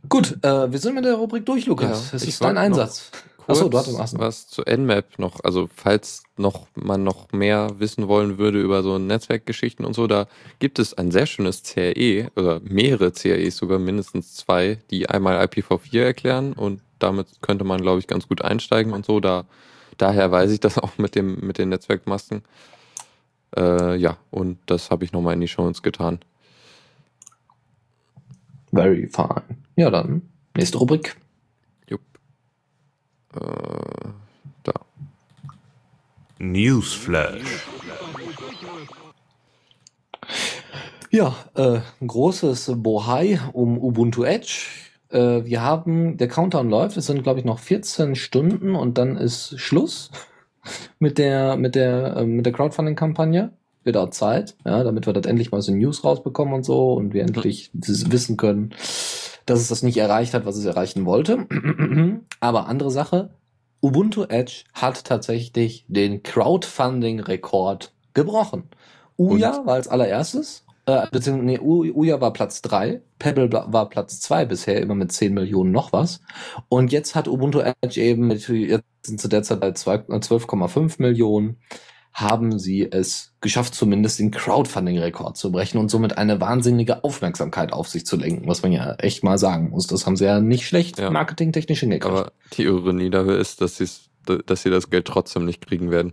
[0.09, 2.11] Gut, äh, wir sind mit der Rubrik durch, Lukas.
[2.11, 3.11] Ja, es ist dein Einsatz.
[3.47, 5.41] Achso, du hattest was zu Nmap noch.
[5.43, 10.27] Also falls noch man noch mehr wissen wollen würde über so Netzwerkgeschichten und so, da
[10.59, 16.01] gibt es ein sehr schönes CRE oder mehrere CREs sogar mindestens zwei, die einmal IPv4
[16.01, 19.19] erklären und damit könnte man glaube ich ganz gut einsteigen und so.
[19.19, 19.45] Da
[19.97, 22.43] daher weiß ich das auch mit dem mit den Netzwerkmasken.
[23.57, 26.21] Äh, ja, und das habe ich nochmal in die Show uns getan.
[28.73, 29.43] Very fine.
[29.77, 30.23] Ja, dann
[30.57, 31.17] nächste Rubrik.
[31.89, 32.01] Jupp.
[33.35, 34.09] Äh,
[34.63, 34.73] da.
[36.39, 37.67] Newsflash.
[41.11, 44.69] Ja, äh, ein großes Bohai um Ubuntu Edge.
[45.11, 49.19] Äh, wir haben, der Countdown läuft, es sind glaube ich noch 14 Stunden und dann
[49.19, 50.11] ist Schluss
[50.99, 53.53] mit der, mit der, äh, mit der Crowdfunding-Kampagne.
[53.85, 57.15] Wird auch Zeit, ja, damit wir das endlich mal so News rausbekommen und so und
[57.15, 58.75] wir endlich wissen können,
[59.45, 61.49] dass es das nicht erreicht hat, was es erreichen wollte.
[62.41, 63.31] Aber andere Sache,
[63.81, 68.69] Ubuntu Edge hat tatsächlich den Crowdfunding-Rekord gebrochen.
[69.19, 74.45] Uya war als allererstes, äh, beziehungsweise nee, Uya war Platz drei, Pebble war Platz zwei
[74.45, 76.21] bisher, immer mit 10 Millionen noch was.
[76.69, 81.59] Und jetzt hat Ubuntu Edge eben mit, jetzt sind zu der Zeit bei 12,5 Millionen,
[82.13, 87.89] haben sie es geschafft, zumindest den Crowdfunding-Rekord zu brechen und somit eine wahnsinnige Aufmerksamkeit auf
[87.89, 89.87] sich zu lenken, was man ja echt mal sagen muss.
[89.87, 91.11] Das haben sie ja nicht schlecht ja.
[91.11, 92.13] marketingtechnisch hingekriegt.
[92.13, 93.83] Aber die Ironie dabei ist, dass,
[94.47, 96.13] dass sie das Geld trotzdem nicht kriegen werden.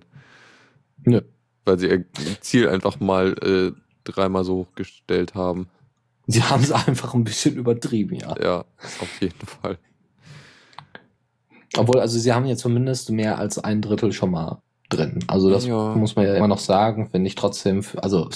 [1.04, 1.22] Nö.
[1.66, 2.06] Weil sie ihr
[2.40, 3.72] Ziel einfach mal äh,
[4.04, 5.68] dreimal so hochgestellt haben.
[6.28, 8.36] Sie haben es einfach ein bisschen übertrieben, ja.
[8.42, 8.60] Ja,
[9.02, 9.78] auf jeden Fall.
[11.78, 15.20] Obwohl, also sie haben ja zumindest mehr als ein Drittel schon mal drin.
[15.28, 15.96] Also das ja.
[15.96, 18.28] muss man ja immer noch sagen, wenn ich trotzdem, also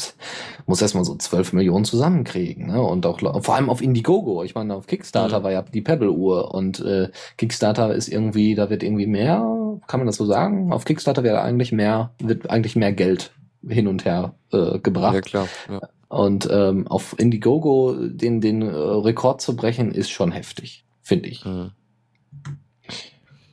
[0.67, 2.81] muss erstmal so 12 Millionen zusammenkriegen, ne?
[2.81, 4.43] Und auch vor allem auf Indiegogo.
[4.43, 5.43] Ich meine, auf Kickstarter mhm.
[5.43, 9.39] war ja die Pebble-Uhr und äh, Kickstarter ist irgendwie, da wird irgendwie mehr,
[9.87, 10.71] kann man das so sagen?
[10.71, 13.31] Auf Kickstarter wäre eigentlich mehr, wird eigentlich mehr Geld
[13.67, 15.15] hin und her äh, gebracht.
[15.15, 15.47] Ja, klar.
[15.69, 15.81] Ja.
[16.09, 21.43] Und ähm, auf Indiegogo den, den äh, Rekord zu brechen, ist schon heftig, finde ich.
[21.43, 21.71] Mhm.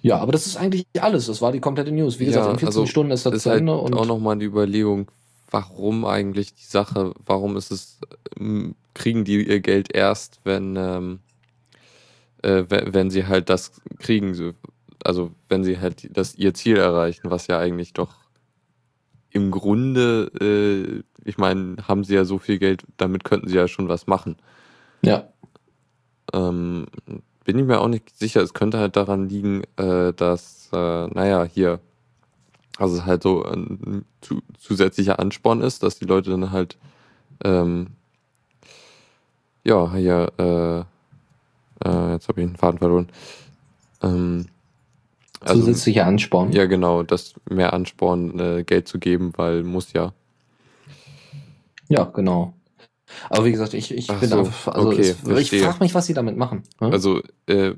[0.03, 1.27] Ja, aber das ist eigentlich alles.
[1.27, 2.19] Das war die komplette News.
[2.19, 3.73] Wie gesagt, ja, in 14 also Stunden ist das ist zu Ende.
[3.73, 5.11] Halt und auch nochmal die Überlegung,
[5.51, 7.99] warum eigentlich die Sache, warum ist es,
[8.39, 11.21] ähm, kriegen die ihr Geld erst, wenn, ähm,
[12.43, 14.55] äh, wenn sie halt das kriegen,
[15.05, 18.20] also wenn sie halt das ihr Ziel erreichen, was ja eigentlich doch
[19.31, 23.69] im Grunde, äh, ich meine, haben sie ja so viel Geld, damit könnten sie ja
[23.69, 24.37] schon was machen.
[25.03, 25.29] Ja.
[26.33, 26.87] Ähm,
[27.45, 28.43] bin ich mir auch nicht sicher.
[28.43, 31.81] Es könnte halt daran liegen, äh, dass, äh, naja, hier,
[32.79, 36.77] also halt so ein zu, zusätzlicher Ansporn ist, dass die Leute dann halt,
[37.45, 37.89] ähm,
[39.65, 40.81] ja, hier, äh,
[41.89, 43.09] äh, jetzt habe ich den Faden verloren.
[44.03, 44.47] Ähm,
[45.41, 46.53] also, zusätzlicher Ansporn.
[46.53, 50.13] Ja, genau, das mehr Ansporn, äh, Geld zu geben, weil muss ja.
[51.89, 52.55] Ja, genau.
[53.29, 55.95] Aber wie gesagt, ich, ich Ach bin so, einfach, also okay, es, ich frage mich,
[55.95, 56.63] was sie damit machen.
[56.79, 56.93] Hm?
[56.93, 57.73] Also äh,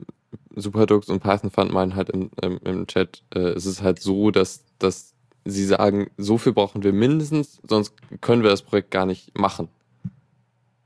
[0.54, 4.30] Superdux und Python Fund meinen halt im, im, im Chat, äh, es ist halt so,
[4.30, 9.06] dass, dass sie sagen, so viel brauchen wir mindestens, sonst können wir das Projekt gar
[9.06, 9.68] nicht machen.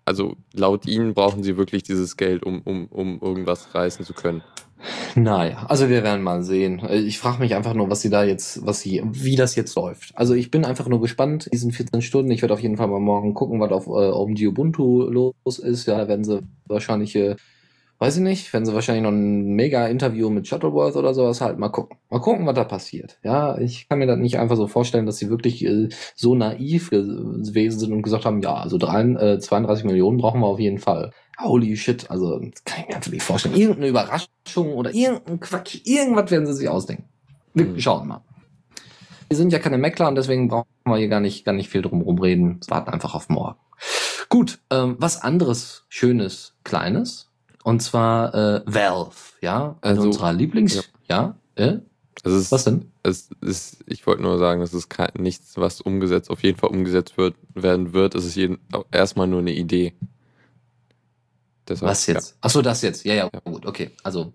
[0.04, 4.42] also laut ihnen brauchen sie wirklich dieses Geld, um, um, um irgendwas reißen zu können.
[5.14, 6.82] Naja, also wir werden mal sehen.
[6.90, 10.12] Ich frage mich einfach nur, was sie da jetzt, was sie, wie das jetzt läuft.
[10.14, 12.30] Also ich bin einfach nur gespannt, diesen 14 Stunden.
[12.30, 15.86] Ich werde auf jeden Fall mal morgen gucken, was auf äh, OpenG Ubuntu los ist.
[15.86, 17.36] Ja, da werden sie wahrscheinlich, äh,
[17.98, 21.58] weiß ich nicht, werden sie wahrscheinlich noch ein mega Interview mit Shuttleworth oder sowas halt
[21.58, 21.96] mal gucken.
[22.10, 23.18] Mal gucken, was da passiert.
[23.24, 26.90] Ja, ich kann mir das nicht einfach so vorstellen, dass sie wirklich äh, so naiv
[26.90, 30.78] gewesen sind und gesagt haben, ja, also drei, äh, 32 Millionen brauchen wir auf jeden
[30.78, 33.54] Fall holy shit, also das kann ich mir einfach nicht vorstellen.
[33.54, 37.04] Irgendeine Überraschung oder irgendein Quatsch, irgendwas werden sie sich ausdenken.
[37.54, 37.80] Wir mhm.
[37.80, 38.22] schauen mal.
[39.28, 41.82] Wir sind ja keine Meckler und deswegen brauchen wir hier gar nicht, gar nicht viel
[41.82, 42.60] drum reden.
[42.68, 43.58] Warten einfach auf morgen.
[44.28, 47.30] Gut, ähm, was anderes Schönes, Kleines.
[47.64, 50.88] Und zwar äh, Valve, ja, also, unserer Lieblings...
[51.08, 51.78] Ja, ja äh?
[52.24, 52.90] Ist, was denn?
[53.02, 56.70] Es ist, ich wollte nur sagen, es ist kein, nichts, was umgesetzt, auf jeden Fall
[56.70, 58.14] umgesetzt wird, werden wird.
[58.14, 58.58] Es ist jeden,
[58.90, 59.94] erstmal nur eine Idee.
[61.68, 62.30] Deshalb, Was jetzt?
[62.30, 62.36] Ja.
[62.42, 63.04] Ach so, das jetzt.
[63.04, 63.90] Ja, ja, ja, gut, okay.
[64.02, 64.32] Also,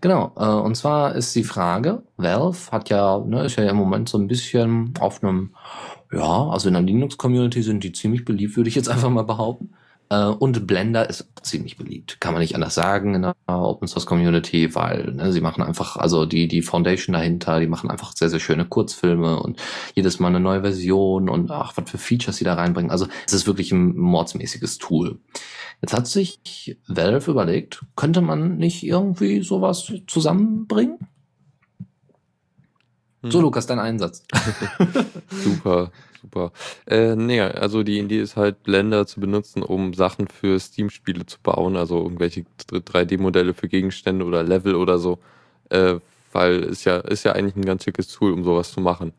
[0.00, 0.32] genau.
[0.36, 4.18] Äh, und zwar ist die Frage, Valve hat ja, ne, ist ja im Moment so
[4.18, 5.54] ein bisschen auf einem,
[6.12, 9.70] ja, also in der Linux-Community sind die ziemlich beliebt, würde ich jetzt einfach mal behaupten.
[10.10, 12.20] Äh, und Blender ist ziemlich beliebt.
[12.20, 15.96] Kann man nicht anders sagen in der Open Source Community, weil ne, sie machen einfach,
[15.96, 19.60] also die, die Foundation dahinter, die machen einfach sehr, sehr schöne Kurzfilme und
[19.94, 22.90] jedes Mal eine neue Version und ach, was für Features sie da reinbringen.
[22.90, 25.20] Also es ist wirklich ein mordsmäßiges Tool.
[25.80, 30.98] Jetzt hat sich Valve überlegt, könnte man nicht irgendwie sowas zusammenbringen?
[33.22, 33.30] Hm.
[33.30, 34.24] So, Lukas, dein Einsatz.
[35.30, 36.52] Super super.
[36.86, 41.38] Äh, nee, also die Idee ist halt, Blender zu benutzen, um Sachen für Steam-Spiele zu
[41.42, 45.18] bauen, also irgendwelche 3D-Modelle für Gegenstände oder Level oder so.
[45.70, 45.96] Äh,
[46.32, 49.12] weil ist ja, ist ja eigentlich ein ganz schickes Tool, um sowas zu machen.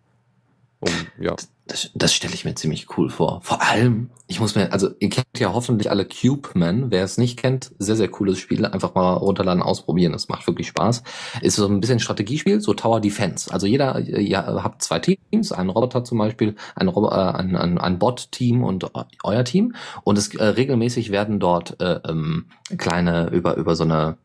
[0.80, 1.36] Um, ja.
[1.70, 3.42] Das, das stelle ich mir ziemlich cool vor.
[3.44, 6.90] Vor allem, ich muss mir, also ihr kennt ja hoffentlich alle Cubeman.
[6.90, 8.66] Wer es nicht kennt, sehr, sehr cooles Spiel.
[8.66, 10.12] Einfach mal runterladen, ausprobieren.
[10.12, 11.04] Das macht wirklich Spaß.
[11.42, 13.54] Ist so ein bisschen Strategiespiel, so Tower Defense.
[13.54, 18.00] Also jeder, ihr habt zwei Teams, einen Roboter zum Beispiel, ein, äh, ein, ein, ein
[18.00, 18.90] Bot-Team und
[19.24, 19.76] euer Team.
[20.04, 22.48] Und es äh, regelmäßig werden dort äh, ähm,
[22.80, 24.18] kleine, über, über so eine,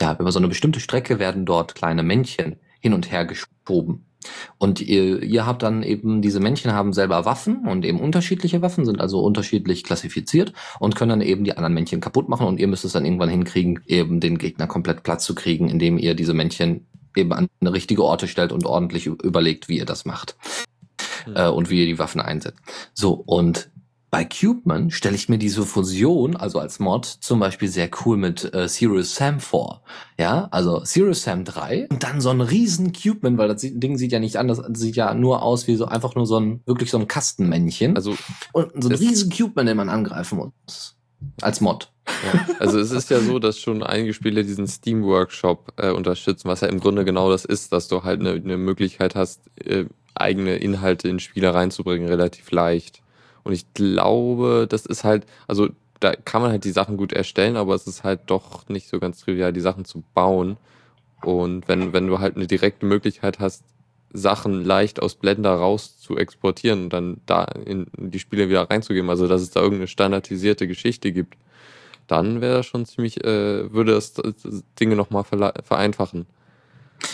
[0.00, 4.07] ja, über so eine bestimmte Strecke werden dort kleine Männchen hin und her geschoben.
[4.58, 8.84] Und ihr, ihr habt dann eben, diese Männchen haben selber Waffen und eben unterschiedliche Waffen,
[8.84, 12.66] sind also unterschiedlich klassifiziert und können dann eben die anderen Männchen kaputt machen und ihr
[12.66, 16.34] müsst es dann irgendwann hinkriegen, eben den Gegner komplett platt zu kriegen, indem ihr diese
[16.34, 20.36] Männchen eben an richtige Orte stellt und ordentlich überlegt, wie ihr das macht.
[21.26, 21.36] Mhm.
[21.36, 22.60] Äh, und wie ihr die Waffen einsetzt.
[22.94, 23.70] So, und
[24.10, 28.52] bei Cubeman stelle ich mir diese Fusion, also als Mod, zum Beispiel sehr cool mit
[28.54, 29.82] äh, Serious Sam vor.
[30.18, 34.12] Ja, also Serious Sam 3 und dann so ein riesen Cubeman, weil das Ding sieht
[34.12, 36.98] ja nicht anders, sieht ja nur aus wie so einfach nur so ein, wirklich so
[36.98, 37.96] ein Kastenmännchen.
[37.96, 38.16] Also,
[38.52, 40.96] und so ein riesen Cubeman, den man angreifen muss.
[41.42, 41.90] Als Mod.
[42.06, 46.48] Ja, also es ist ja so, dass schon einige Spiele diesen Steam Workshop äh, unterstützen,
[46.48, 49.84] was ja im Grunde genau das ist, dass du halt eine, eine Möglichkeit hast, äh,
[50.14, 53.02] eigene Inhalte in Spiele reinzubringen, relativ leicht.
[53.48, 57.56] Und ich glaube, das ist halt, also da kann man halt die Sachen gut erstellen,
[57.56, 60.58] aber es ist halt doch nicht so ganz trivial, die Sachen zu bauen.
[61.22, 63.64] Und wenn, wenn du halt eine direkte Möglichkeit hast,
[64.12, 69.08] Sachen leicht aus Blender raus zu exportieren und dann da in die Spiele wieder reinzugeben,
[69.08, 71.38] also dass es da irgendeine standardisierte Geschichte gibt,
[72.06, 74.12] dann wäre das schon ziemlich, äh, würde das
[74.78, 76.26] Dinge nochmal vereinfachen.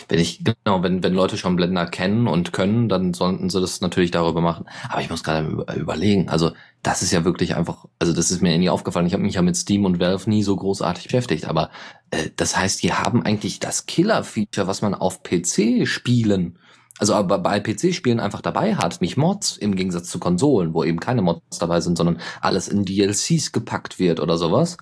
[0.09, 3.81] Wenn ich, genau, wenn, wenn Leute schon Blender kennen und können, dann sollten sie das
[3.81, 4.67] natürlich darüber machen.
[4.89, 8.57] Aber ich muss gerade überlegen, also das ist ja wirklich einfach, also das ist mir
[8.59, 9.07] nie aufgefallen.
[9.07, 11.71] Ich habe mich ja mit Steam und Valve nie so großartig beschäftigt, aber
[12.11, 16.59] äh, das heißt, die haben eigentlich das Killer-Feature, was man auf PC spielen,
[16.99, 21.01] also aber bei PC-Spielen einfach dabei hat, nicht Mods im Gegensatz zu Konsolen, wo eben
[21.01, 24.77] keine Mods dabei sind, sondern alles in DLCs gepackt wird oder sowas.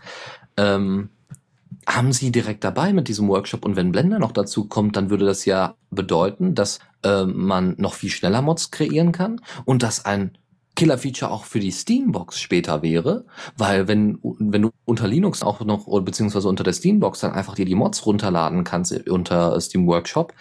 [0.59, 1.09] Ähm,
[1.87, 3.65] haben sie direkt dabei mit diesem Workshop.
[3.65, 7.95] Und wenn Blender noch dazu kommt, dann würde das ja bedeuten, dass äh, man noch
[7.95, 10.37] viel schneller Mods kreieren kann und dass ein
[10.75, 13.27] Killer-Feature auch für die Steambox später wäre,
[13.59, 17.67] weil wenn, wenn du unter Linux auch noch, beziehungsweise unter der Steambox dann einfach dir
[17.67, 20.33] die Mods runterladen kannst unter Steam Workshop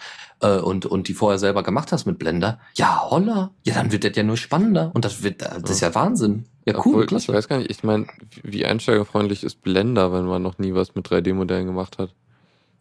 [0.42, 4.04] äh, und, und die vorher selber gemacht hast mit Blender, ja, holla, ja, dann wird
[4.04, 6.44] das ja nur spannender und das wird, das ist ja Wahnsinn.
[6.66, 7.32] Ja, cool, Obwohl, klasse.
[7.32, 8.06] Ich weiß gar nicht, ich meine,
[8.42, 12.14] wie einsteigerfreundlich ist Blender, wenn man noch nie was mit 3D-Modellen gemacht hat?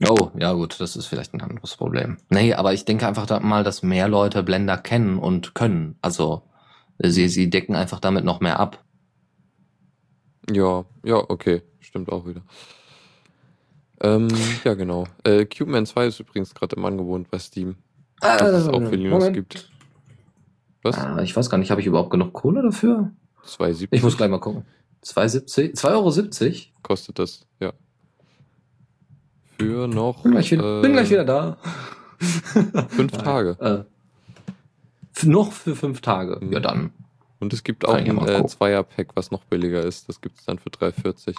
[0.08, 2.18] Oh, ja gut, das ist vielleicht ein anderes Problem.
[2.30, 5.96] Nee, aber ich denke einfach da mal, dass mehr Leute Blender kennen und können.
[6.02, 6.42] Also
[6.98, 8.84] sie, sie decken einfach damit noch mehr ab.
[10.52, 12.42] Ja, ja, okay, stimmt auch wieder.
[14.02, 14.28] Ähm,
[14.64, 15.06] ja, genau.
[15.24, 17.76] Äh, CubeMan 2 ist übrigens gerade im Angebot bei Steam.
[18.20, 19.36] Ah, dass es auch für Linux Moment.
[19.36, 19.70] gibt.
[20.84, 20.98] Was?
[20.98, 23.12] Ah, ich weiß gar nicht, habe ich überhaupt genug Kohle dafür?
[23.46, 23.88] 2,70.
[23.92, 24.66] Ich muss gleich mal gucken.
[25.04, 25.76] 2,70?
[25.76, 26.56] 2,70 Euro?
[26.84, 27.74] kostet das, ja.
[29.60, 31.58] Für noch Bin gleich wieder, äh, bin gleich wieder da.
[32.90, 33.12] fünf.
[33.18, 33.58] Tage.
[33.60, 36.40] Äh, noch für fünf Tage.
[36.44, 36.52] Mhm.
[36.52, 36.92] Ja, dann.
[37.42, 38.46] Und es gibt auch ein äh.
[38.46, 40.08] Zweier-Pack, was noch billiger ist.
[40.08, 41.36] Das gibt es dann für 3,40.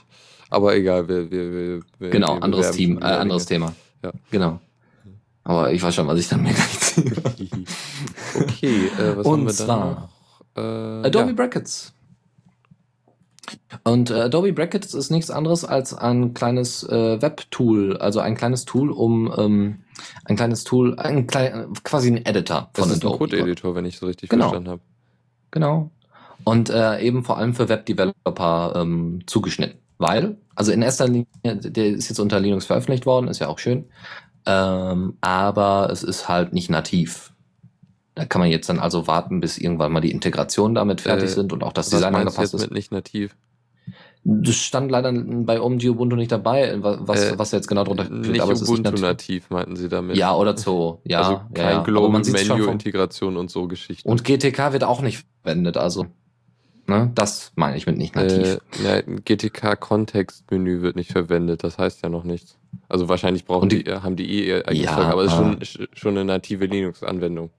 [0.51, 3.47] Aber egal, wir, wir, wir, wir Genau, wir anderes Team, äh, anderes.
[3.47, 3.73] Thema.
[4.03, 4.13] Ja.
[4.31, 4.61] Genau.
[5.45, 7.13] Aber ich weiß schon, was ich dann mir gleich ziehe.
[8.35, 10.11] okay, äh, was Und haben wir zwar
[10.55, 11.03] dann noch?
[11.05, 11.33] Äh, Adobe ja.
[11.33, 11.93] Brackets.
[13.85, 18.65] Und äh, Adobe Brackets ist nichts anderes als ein kleines äh, Web-Tool, also ein kleines
[18.65, 19.81] Tool, um ähm,
[20.25, 23.19] ein kleines Tool, ein klein, quasi ein Editor Das von ist ein Adobe.
[23.19, 24.45] Code-Editor, wenn ich so richtig Genau.
[24.45, 24.83] verstanden habe.
[25.53, 25.91] Genau.
[26.45, 29.79] Und äh, eben vor allem für Web-Developer ähm, zugeschnitten.
[29.99, 33.61] Weil, also in erster Linie, der ist jetzt unter Linux veröffentlicht worden, ist ja auch
[33.61, 33.85] schön.
[34.47, 37.33] Ähm, aber es ist halt nicht nativ.
[38.17, 41.35] Da kann man jetzt dann also warten, bis irgendwann mal die Integrationen damit fertig Äh,
[41.35, 42.61] sind und auch das Design angepasst ist.
[42.63, 43.37] mit nicht nativ?
[44.25, 48.05] Das stand leider bei OMG Ubuntu nicht dabei, wa- was, Äh, was jetzt genau drunter
[48.05, 48.19] steht.
[48.31, 49.01] Nicht aber es Ubuntu nativ.
[49.03, 50.17] nativ, meinten sie damit.
[50.17, 51.01] Ja, oder so.
[51.05, 51.83] Ja, also kein ja.
[51.83, 54.09] Global Menu Integration und so Geschichten.
[54.09, 56.07] Und GTK wird auch nicht verwendet, also.
[56.87, 58.39] Ne, das meine ich mit nicht nativ.
[58.45, 62.59] äh, ja, ein GTK Kontextmenü wird nicht verwendet, das heißt ja noch nichts.
[62.89, 65.33] Also wahrscheinlich brauchen Und die, die- haben die eh ihr eigenes Ja, Zeug, aber es
[65.33, 65.43] ist ah.
[65.43, 67.51] schon, sch- schon eine native Linux Anwendung.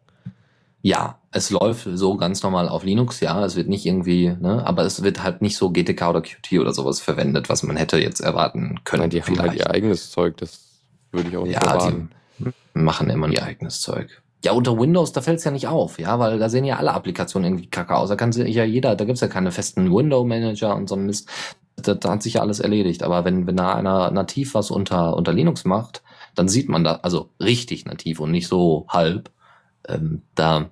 [0.85, 3.43] Ja, es läuft so ganz normal auf Linux, ja.
[3.45, 6.73] Es wird nicht irgendwie, ne, aber es wird halt nicht so GTK oder Qt oder
[6.73, 9.03] sowas verwendet, was man hätte jetzt erwarten können.
[9.03, 10.81] Nein, die haben halt ihr eigenes Zeug, das
[11.13, 12.11] würde ich auch nicht ja, erwarten.
[12.37, 14.21] die machen immer ihr eigenes Zeug.
[14.43, 16.93] Ja, unter Windows, da fällt es ja nicht auf, ja, weil da sehen ja alle
[16.93, 18.09] Applikationen irgendwie kacke aus.
[18.09, 21.29] Da kann sich ja jeder, da gibt's ja keine festen Window-Manager und so ein Mist.
[21.77, 23.03] Da, da hat sich ja alles erledigt.
[23.03, 26.03] Aber wenn, wenn da einer nativ was unter, unter Linux macht,
[26.35, 29.31] dann sieht man da, also richtig nativ und nicht so halb,
[29.87, 30.69] ähm, da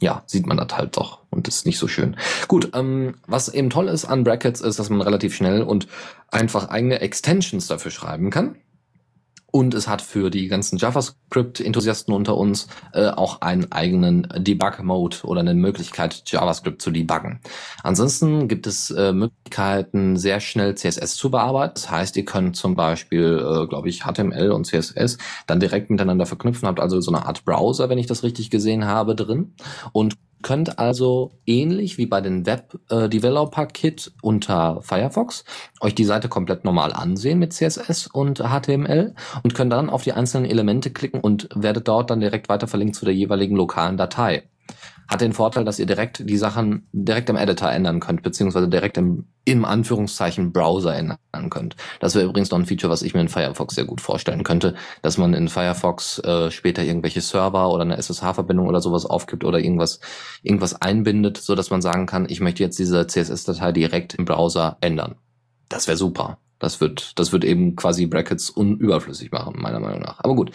[0.00, 2.16] ja, sieht man das halt doch und ist nicht so schön.
[2.48, 5.86] Gut, ähm, was eben toll ist an Brackets, ist, dass man relativ schnell und
[6.30, 8.56] einfach eigene Extensions dafür schreiben kann.
[9.56, 15.40] Und es hat für die ganzen JavaScript-Enthusiasten unter uns äh, auch einen eigenen Debug-Mode oder
[15.40, 17.40] eine Möglichkeit, JavaScript zu debuggen.
[17.82, 21.72] Ansonsten gibt es äh, Möglichkeiten, sehr schnell CSS zu bearbeiten.
[21.72, 26.26] Das heißt, ihr könnt zum Beispiel, äh, glaube ich, HTML und CSS dann direkt miteinander
[26.26, 29.54] verknüpfen, habt also so eine Art Browser, wenn ich das richtig gesehen habe, drin
[29.92, 35.44] und könnt also ähnlich wie bei den Web äh, Developer Kit unter Firefox
[35.80, 40.12] euch die Seite komplett normal ansehen mit CSS und HTML und könnt dann auf die
[40.12, 44.44] einzelnen Elemente klicken und werdet dort dann direkt weiter verlinkt zu der jeweiligen lokalen Datei.
[45.08, 48.98] Hat den Vorteil, dass ihr direkt die Sachen direkt im Editor ändern könnt, beziehungsweise direkt
[48.98, 51.76] im, im Anführungszeichen Browser ändern könnt.
[52.00, 54.74] Das wäre übrigens noch ein Feature, was ich mir in Firefox sehr gut vorstellen könnte,
[55.02, 59.58] dass man in Firefox äh, später irgendwelche Server oder eine SSH-Verbindung oder sowas aufgibt oder
[59.58, 60.00] irgendwas,
[60.42, 64.76] irgendwas einbindet, so dass man sagen kann, ich möchte jetzt diese CSS-Datei direkt im Browser
[64.80, 65.16] ändern.
[65.68, 66.38] Das wäre super.
[66.58, 70.20] Das wird, das wird eben quasi Brackets unüberflüssig machen, meiner Meinung nach.
[70.20, 70.52] Aber gut.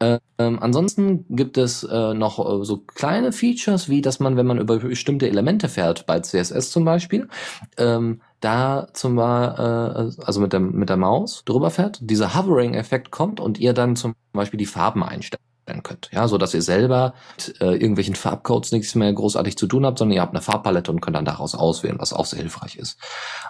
[0.00, 4.58] Ähm, ansonsten gibt es äh, noch äh, so kleine Features, wie dass man, wenn man
[4.58, 7.28] über bestimmte Elemente fährt, bei CSS zum Beispiel,
[7.76, 13.10] ähm, da zum Beispiel, äh, also mit der, mit der Maus drüber fährt, dieser Hovering-Effekt
[13.10, 15.40] kommt und ihr dann zum Beispiel die Farben einstellt
[15.82, 16.10] könnt.
[16.12, 19.98] Ja, so dass ihr selber mit äh, irgendwelchen Farbcodes nichts mehr großartig zu tun habt,
[19.98, 22.98] sondern ihr habt eine Farbpalette und könnt dann daraus auswählen, was auch sehr hilfreich ist.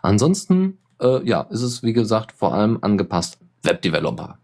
[0.02, 4.38] Ansonsten, äh, ja, ist es wie gesagt vor allem angepasst Webdeveloper.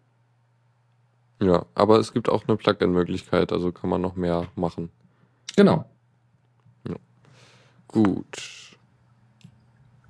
[1.41, 4.91] Ja, aber es gibt auch eine Plugin-Möglichkeit, also kann man noch mehr machen.
[5.55, 5.85] Genau.
[7.89, 8.77] Gut.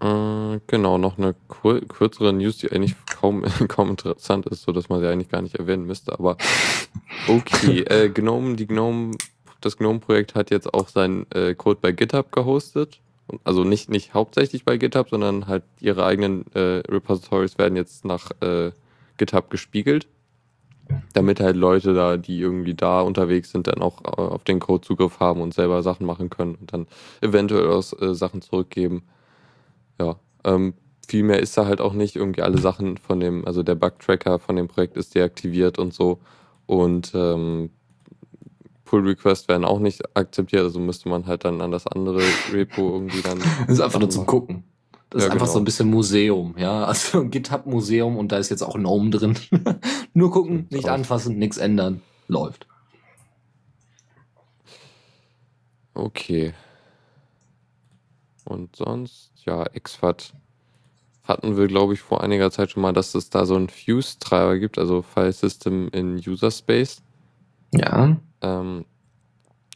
[0.00, 4.88] Äh, genau, noch eine kur kürzere News, die eigentlich kaum, kaum interessant ist, so dass
[4.88, 6.36] man sie eigentlich gar nicht erwähnen müsste, aber
[7.28, 7.80] okay.
[7.82, 9.12] äh, Gnome, die Gnome,
[9.60, 13.00] das Gnome-Projekt hat jetzt auch seinen äh, Code bei GitHub gehostet.
[13.44, 18.30] Also nicht, nicht hauptsächlich bei GitHub, sondern halt ihre eigenen äh, Repositories werden jetzt nach
[18.40, 18.70] äh,
[19.16, 20.06] GitHub gespiegelt,
[21.12, 24.86] damit halt Leute da, die irgendwie da unterwegs sind, dann auch äh, auf den Code
[24.86, 26.86] Zugriff haben und selber Sachen machen können und dann
[27.20, 29.02] eventuell auch äh, Sachen zurückgeben.
[30.00, 30.74] Ja, ähm,
[31.08, 32.16] viel mehr ist da halt auch nicht.
[32.16, 36.20] Irgendwie alle Sachen von dem, also der Bug-Tracker von dem Projekt ist deaktiviert und so.
[36.66, 37.70] Und ähm,
[38.86, 42.22] Pull-Requests werden auch nicht akzeptiert, also müsste man halt dann an das andere
[42.52, 43.38] Repo irgendwie dann.
[43.66, 44.64] Das ist einfach nur zum Gucken.
[45.10, 45.52] Das Ja, ist einfach genau.
[45.54, 46.84] so ein bisschen Museum, ja.
[46.84, 49.38] Also GitHub-Museum und da ist jetzt auch ein Gnome drin.
[50.14, 52.00] nur gucken, nicht anfassen, nichts ändern.
[52.28, 52.66] Läuft.
[55.94, 56.54] Okay.
[58.44, 60.32] Und sonst, ja, XFAT
[61.24, 64.58] hatten wir, glaube ich, vor einiger Zeit schon mal, dass es da so einen Fuse-Treiber
[64.58, 67.02] gibt, also File System in User Space.
[67.72, 68.16] Ja.
[68.42, 68.84] Ähm,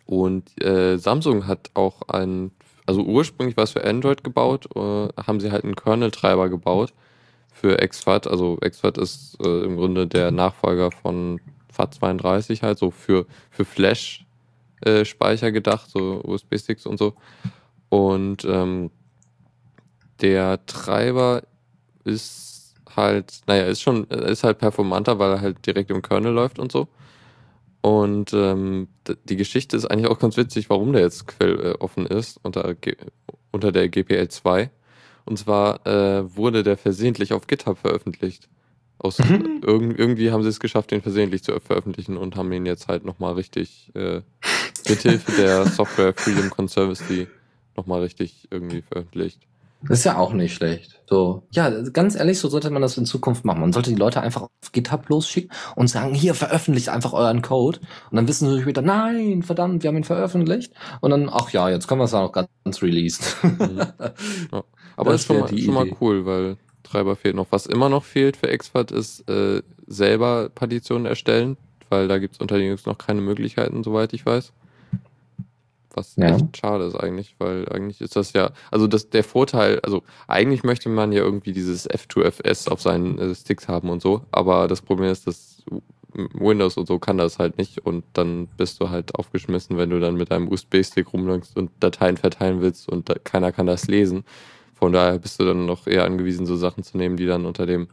[0.07, 2.51] und äh, Samsung hat auch einen,
[2.87, 6.93] also ursprünglich war es für Android gebaut, äh, haben sie halt einen Kernel-Treiber gebaut
[7.53, 8.27] für XFAT.
[8.27, 11.41] Also XFAT ist äh, im Grunde der Nachfolger von
[11.73, 17.15] FAT32 halt, so für, für Flash-Speicher äh, gedacht, so USB-Sticks und so.
[17.89, 18.91] Und ähm,
[20.21, 21.43] der Treiber
[22.05, 26.59] ist halt, naja, ist schon, ist halt performanter, weil er halt direkt im Kernel läuft
[26.59, 26.89] und so.
[27.83, 28.89] Und ähm,
[29.25, 32.75] die Geschichte ist eigentlich auch ganz witzig, warum der jetzt quelloffen äh, ist unter,
[33.53, 34.71] unter der GPL 2.
[35.25, 38.49] Und zwar äh, wurde der versehentlich auf GitHub veröffentlicht.
[38.99, 39.63] Aus, mhm.
[39.67, 43.05] irg irgendwie haben sie es geschafft, den versehentlich zu veröffentlichen und haben ihn jetzt halt
[43.05, 44.21] nochmal richtig äh,
[44.87, 47.27] mithilfe der Software Freedom Conservancy
[47.77, 49.41] nochmal richtig irgendwie veröffentlicht.
[49.83, 51.01] Das ist ja auch nicht schlecht.
[51.09, 53.61] So, ja, ganz ehrlich, so sollte man das in Zukunft machen.
[53.61, 57.81] Man sollte die Leute einfach auf GitHub losschicken und sagen, hier, veröffentlicht einfach euren Code.
[58.11, 60.73] Und dann wissen sie später, nein, verdammt, wir haben ihn veröffentlicht.
[61.01, 63.37] Und dann, ach ja, jetzt können wir es auch ganz, ganz released.
[63.43, 63.81] Mhm.
[64.53, 64.65] Ja.
[64.97, 67.47] Aber das ist schon mal, schon mal cool, weil Treiber fehlt noch.
[67.51, 71.57] Was immer noch fehlt für Expert ist äh, selber Partitionen erstellen,
[71.89, 74.53] weil da gibt es unter Linux noch keine Möglichkeiten, soweit ich weiß.
[75.95, 76.37] Was ja.
[76.37, 80.63] echt schade ist eigentlich, weil eigentlich ist das ja, also das, der Vorteil, also eigentlich
[80.63, 84.83] möchte man ja irgendwie dieses F2FS auf seinen äh, Sticks haben und so, aber das
[84.83, 85.63] Problem ist, dass
[86.13, 90.01] Windows und so kann das halt nicht und dann bist du halt aufgeschmissen, wenn du
[90.01, 94.25] dann mit einem USB-Stick rumläufst und Dateien verteilen willst und da, keiner kann das lesen.
[94.75, 97.67] Von daher bist du dann noch eher angewiesen, so Sachen zu nehmen, die dann unter
[97.67, 97.89] dem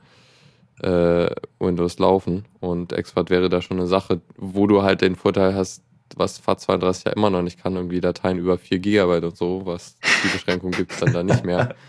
[0.82, 1.28] äh,
[1.60, 2.46] Windows laufen.
[2.60, 5.84] Und Expert wäre da schon eine Sache, wo du halt den Vorteil hast,
[6.16, 9.98] was FAT32 ja immer noch nicht kann, irgendwie Dateien über 4 GB und so, was
[10.24, 11.76] die Beschränkung gibt es dann da nicht mehr.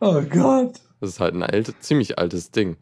[0.00, 0.74] Oh Gott.
[1.00, 2.76] Das ist halt ein alt, ziemlich altes Ding.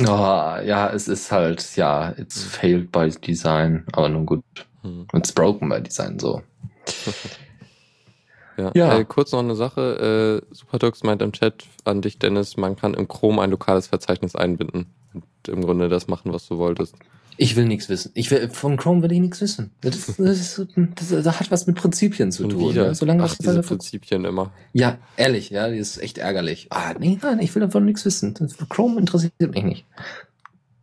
[0.00, 4.44] Oh, ja, es ist halt, ja, it's failed by design, aber nun gut.
[4.82, 5.06] Hm.
[5.12, 6.42] It's broken by design, so.
[8.56, 8.98] ja, ja.
[8.98, 10.42] Äh, kurz noch eine Sache.
[10.50, 14.34] Äh, Superdux meint im Chat an dich, Dennis, man kann im Chrome ein lokales Verzeichnis
[14.34, 16.96] einbinden und im Grunde das machen, was du wolltest.
[17.36, 18.12] Ich will nichts wissen.
[18.14, 19.72] Ich will, von Chrome will ich nichts wissen.
[19.80, 22.70] Das, das, das, das, hat was mit Prinzipien zu tun.
[22.70, 22.88] Wieder.
[22.88, 22.94] Ne?
[22.94, 24.52] Solange Ach, diese Prinzipien immer.
[24.72, 26.68] Ja, ehrlich, ja, die ist echt ärgerlich.
[26.70, 28.34] Ah, nee, nein, ich will davon nichts wissen.
[28.68, 29.84] Chrome interessiert mich nicht.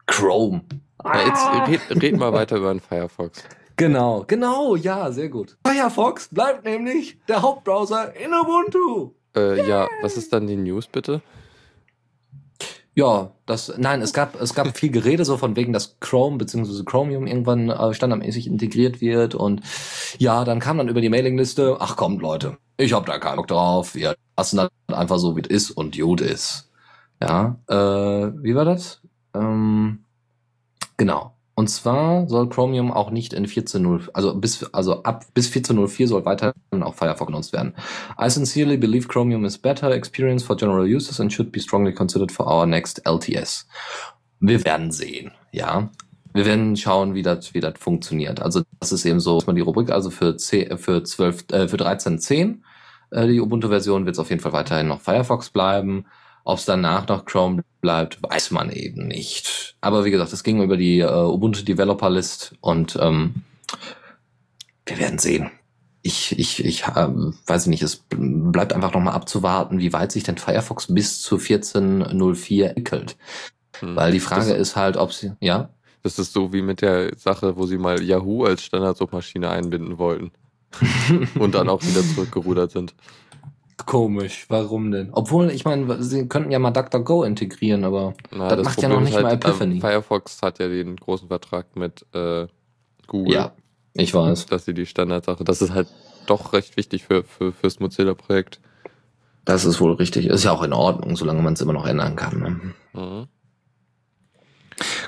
[0.08, 0.62] Chrome.
[0.98, 1.20] Ah.
[1.20, 3.44] Ja, jetzt red, red mal weiter über den Firefox.
[3.78, 5.58] Genau, genau, ja, sehr gut.
[5.66, 9.14] Firefox bleibt nämlich der Hauptbrowser in Ubuntu.
[9.36, 9.68] Äh, yeah.
[9.68, 11.24] Ja, was ist dann die News bitte?
[12.94, 16.84] Ja, das, nein, es gab, es gab viel Gerede so von wegen, dass Chrome bzw.
[16.84, 19.62] Chromium irgendwann äh, standardmäßig integriert wird und
[20.18, 23.48] ja, dann kam dann über die Mailingliste, ach kommt Leute, ich hab da keinen Bock
[23.48, 26.70] drauf, wir lassen das einfach so, wie es ist und gut ist.
[27.22, 27.74] Ja, äh,
[28.44, 29.02] wie war das?
[29.34, 30.04] Ähm,
[30.98, 31.36] genau.
[31.62, 36.26] Und zwar soll Chromium auch nicht in 14.0, also bis, also ab bis 14.04 soll
[36.26, 37.76] weiterhin auch Firefox genutzt werden.
[38.20, 42.32] I sincerely believe Chromium is better experience for general users and should be strongly considered
[42.32, 43.68] for our next LTS.
[44.40, 45.92] Wir werden sehen, ja.
[46.34, 48.42] Wir werden schauen, wie das, wie das funktioniert.
[48.42, 51.68] Also das ist eben so, dass man die Rubrik also für C, für 12, äh,
[51.68, 52.62] für 13.10,
[53.12, 56.08] äh, die Ubuntu-Version wird es auf jeden Fall weiterhin noch Firefox bleiben.
[56.44, 59.76] Ob es danach noch Chrome bleibt, weiß man eben nicht.
[59.82, 63.44] Aber wie gesagt, es ging über die äh, Ubuntu Developer List und ähm,
[64.86, 65.52] wir werden sehen.
[66.04, 67.08] Ich, ich, ich äh,
[67.46, 72.64] weiß nicht, es bleibt einfach nochmal abzuwarten, wie weit sich denn Firefox bis zu 14.04
[72.66, 73.18] entwickelt.
[73.80, 73.96] Hm.
[73.96, 75.70] Weil die Frage das, ist halt, ob sie, ja?
[76.04, 80.32] Das ist so wie mit der Sache, wo sie mal Yahoo als Standardsuchmaschine einbinden wollten.
[81.40, 82.96] und dann auch wieder zurückgerudert sind.
[83.86, 85.10] Komisch, warum denn?
[85.12, 88.92] Obwohl, ich meine, sie könnten ja mal DuckDuckGo integrieren, aber Na, das, das macht Problem
[88.92, 89.78] ja noch nicht halt, mal Epiphany.
[89.78, 92.48] Äh, Firefox hat ja den großen Vertrag mit äh,
[93.08, 93.34] Google.
[93.34, 93.54] Ja,
[93.94, 94.46] ich weiß.
[94.46, 95.88] Dass sie die Standardsache, das ist halt
[96.28, 98.62] doch recht wichtig für, für fürs Mozilla-Projekt.
[99.46, 100.28] Das ist wohl richtig.
[100.28, 102.40] Ist ja auch in Ordnung, solange man es immer noch ändern kann.
[102.94, 103.02] Ne?
[103.02, 103.28] Mhm.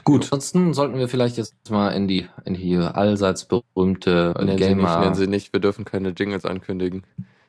[0.03, 4.59] Gut, ansonsten sollten wir vielleicht jetzt mal in die, in die allseits berühmte nennen Gamer...
[4.59, 7.03] Sie nicht, nennen Sie nicht, wir dürfen keine Jingles ankündigen.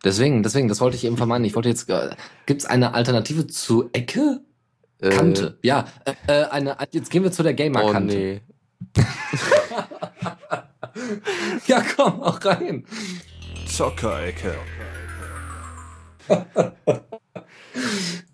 [0.05, 1.47] Deswegen, deswegen, das wollte ich eben vermeiden.
[1.47, 2.11] Ich wollte jetzt, äh,
[2.45, 4.43] gibt's eine Alternative zu Ecke?
[5.01, 5.59] Äh, Kante.
[5.63, 8.15] Ja, äh, äh eine, jetzt gehen wir zu der Gamer-Kante.
[8.15, 8.43] Oh, nee.
[11.67, 12.85] ja, komm, auch rein.
[13.67, 14.57] Zockerecke.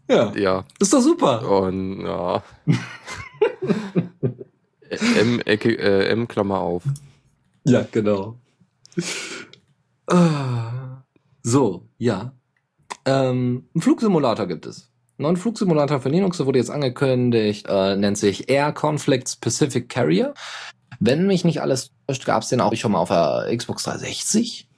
[0.09, 0.33] ja.
[0.35, 0.65] ja.
[0.81, 1.49] Ist doch super.
[1.49, 2.43] Und ja.
[5.21, 6.83] M, Ecke, äh, M Klammer auf.
[7.65, 8.37] Ja, genau.
[10.09, 10.90] Ah.
[11.43, 12.33] So, ja.
[13.05, 14.91] Ähm, ein Flugsimulator gibt es.
[15.19, 19.89] Ein neuen Flugsimulator für Linux, der wurde jetzt angekündigt, äh, nennt sich Air Conflict Pacific
[19.89, 20.35] Carrier.
[20.99, 24.69] Wenn mich nicht alles täuscht, gab es den auch schon mal auf der Xbox 360.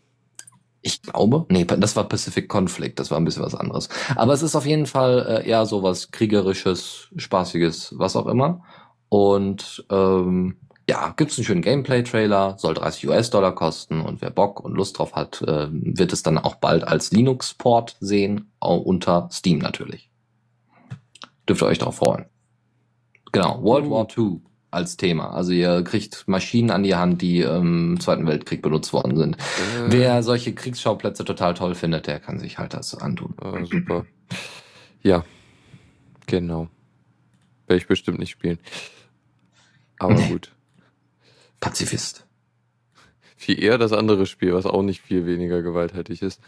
[0.84, 3.88] Ich glaube, nee, das war Pacific Conflict, das war ein bisschen was anderes.
[4.16, 8.62] Aber es ist auf jeden Fall äh, eher so was kriegerisches, spaßiges, was auch immer.
[9.08, 10.56] Und ähm,
[10.88, 15.14] ja, gibt's einen schönen Gameplay-Trailer, soll 30 US-Dollar kosten und wer Bock und Lust drauf
[15.14, 20.10] hat, äh, wird es dann auch bald als Linux-Port sehen, unter Steam natürlich.
[21.48, 22.26] Dürft ihr euch darauf freuen.
[23.32, 25.30] Genau, World War II als Thema.
[25.30, 29.36] Also ihr kriegt Maschinen an die Hand, die im Zweiten Weltkrieg benutzt worden sind.
[29.36, 29.88] Äh.
[29.88, 33.34] Wer solche Kriegsschauplätze total toll findet, der kann sich halt das antun.
[33.42, 34.06] Äh, super.
[35.02, 35.24] Ja,
[36.26, 36.68] genau.
[37.66, 38.58] Werde ich bestimmt nicht spielen.
[39.98, 40.28] Aber nee.
[40.28, 40.52] gut.
[41.62, 42.26] Pazifist.
[43.36, 46.40] Viel eher das andere Spiel, was auch nicht viel weniger gewalttätig ist.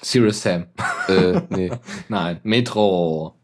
[0.00, 0.66] Serious Sam.
[1.06, 1.70] Äh, nee.
[2.08, 3.34] Nein, Metro.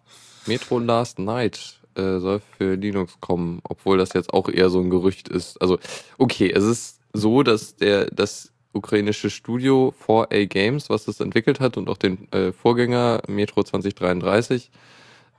[0.47, 4.89] Metro Last Night äh, soll für Linux kommen, obwohl das jetzt auch eher so ein
[4.89, 5.61] Gerücht ist.
[5.61, 5.79] Also,
[6.16, 11.77] okay, es ist so, dass der das ukrainische Studio 4A Games, was das entwickelt hat
[11.77, 14.71] und auch den äh, Vorgänger Metro 2033,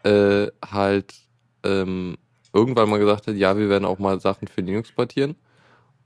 [0.03, 1.15] äh, halt
[1.63, 2.17] ähm,
[2.53, 5.35] irgendwann mal gesagt hat, ja, wir werden auch mal Sachen für Linux portieren.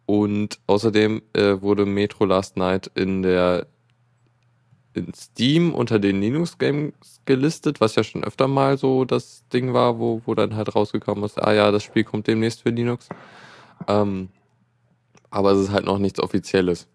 [0.05, 3.67] Und außerdem äh, wurde Metro Last Night in der
[4.93, 9.99] in Steam unter den Linux-Games gelistet, was ja schon öfter mal so das Ding war,
[9.99, 13.09] wo, wo dann halt rausgekommen ist, ah ja, das Spiel kommt demnächst für Linux.
[13.87, 14.29] Ähm,
[15.29, 16.87] aber es ist halt noch nichts Offizielles.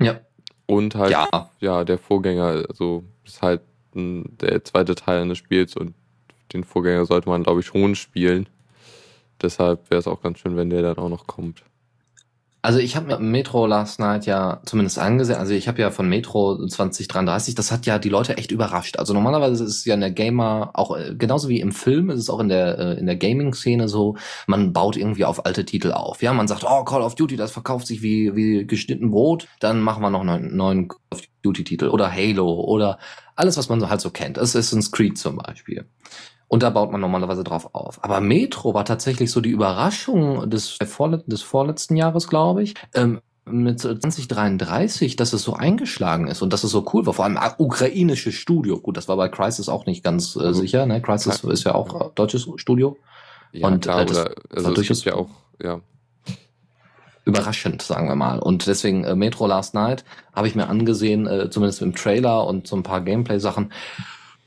[0.00, 0.20] Ja.
[0.66, 3.62] Und halt, ja, ja der Vorgänger, also ist halt
[3.94, 5.94] ein, der zweite Teil eines Spiels und
[6.52, 8.48] den Vorgänger sollte man, glaube ich, schon spielen.
[9.40, 11.64] Deshalb wäre es auch ganz schön, wenn der dann auch noch kommt.
[12.64, 15.36] Also ich habe Metro Last Night ja zumindest angesehen.
[15.36, 19.00] Also ich habe ja von Metro 2033, das hat ja die Leute echt überrascht.
[19.00, 22.20] Also normalerweise ist es ja in der Gamer auch äh, genauso wie im Film ist
[22.20, 25.64] es auch in der äh, in der Gaming Szene so, man baut irgendwie auf alte
[25.64, 26.22] Titel auf.
[26.22, 29.80] Ja, man sagt, oh Call of Duty, das verkauft sich wie wie geschnitten Brot, dann
[29.80, 32.98] machen wir noch einen neuen Call of Duty Titel oder Halo oder
[33.34, 34.38] alles was man halt so kennt.
[34.38, 35.86] Assassin's Creed zum Beispiel.
[36.52, 38.04] Und da baut man normalerweise drauf auf.
[38.04, 42.74] Aber Metro war tatsächlich so die Überraschung des, des vorletzten Jahres, glaube ich.
[42.92, 47.14] Ähm, mit 2033, dass es so eingeschlagen ist und dass es so cool war.
[47.14, 48.78] Vor allem ukrainisches Studio.
[48.78, 50.84] Gut, das war bei Crisis auch nicht ganz äh, sicher.
[50.84, 51.00] Ne?
[51.00, 51.50] Crisis ja.
[51.50, 52.98] ist ja auch deutsches Studio.
[53.52, 55.80] Ja, und klar, äh, das oder, also war durchaus ja auch, ja.
[57.24, 58.38] Überraschend, sagen wir mal.
[58.38, 62.66] Und deswegen äh, Metro Last Night habe ich mir angesehen, äh, zumindest im Trailer und
[62.66, 63.72] so ein paar Gameplay-Sachen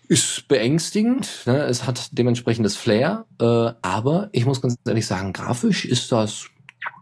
[0.07, 1.63] ist beängstigend, ne?
[1.63, 6.47] es hat dementsprechendes Flair, äh, aber ich muss ganz ehrlich sagen, grafisch ist das,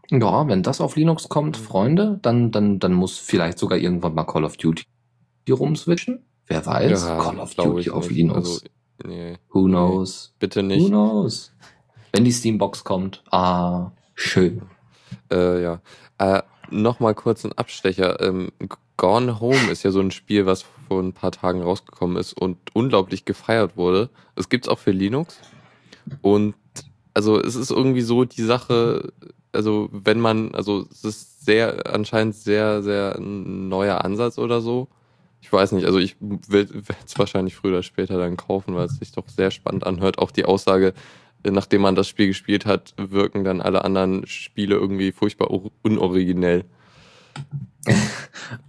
[0.10, 4.24] ja, wenn das auf Linux kommt, Freunde, dann, dann, dann muss vielleicht sogar irgendwann mal
[4.24, 4.86] Call of Duty
[5.50, 6.26] rumswitchen.
[6.48, 8.18] Wer weiß, ja, Call of Duty auf nicht.
[8.18, 8.38] Linux.
[8.38, 8.60] Also,
[9.06, 10.32] nee, Who knows?
[10.32, 10.84] Nee, bitte nicht.
[10.84, 11.54] Who knows?
[12.12, 14.64] Wenn die Steambox kommt, ah, schön.
[15.32, 15.82] Äh, ja.
[16.18, 18.20] Äh, Nochmal kurz ein Abstecher.
[18.22, 18.52] Ähm,
[18.98, 22.58] Gone Home ist ja so ein Spiel, was vor ein paar Tagen rausgekommen ist und
[22.74, 24.10] unglaublich gefeiert wurde.
[24.36, 25.40] Es gibt's auch für Linux.
[26.22, 26.54] Und
[27.16, 29.12] also es ist irgendwie so die Sache,
[29.52, 34.88] also wenn man, also es ist sehr, anscheinend sehr, sehr ein neuer Ansatz oder so.
[35.42, 38.98] Ich weiß nicht, also ich werde es wahrscheinlich früher oder später dann kaufen, weil es
[38.98, 40.20] sich doch sehr spannend anhört.
[40.20, 40.94] Auch die Aussage,
[41.44, 45.50] nachdem man das Spiel gespielt hat, wirken dann alle anderen Spiele irgendwie furchtbar
[45.82, 46.66] unoriginell.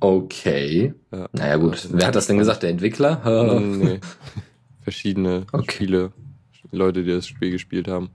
[0.01, 0.95] Okay.
[1.13, 1.29] Ja.
[1.33, 2.63] Naja gut, wer hat das denn gesagt?
[2.63, 3.61] Der Entwickler?
[3.61, 4.01] nee.
[4.81, 5.73] Verschiedene okay.
[5.73, 6.13] Spiele,
[6.71, 8.11] Leute, die das Spiel gespielt haben.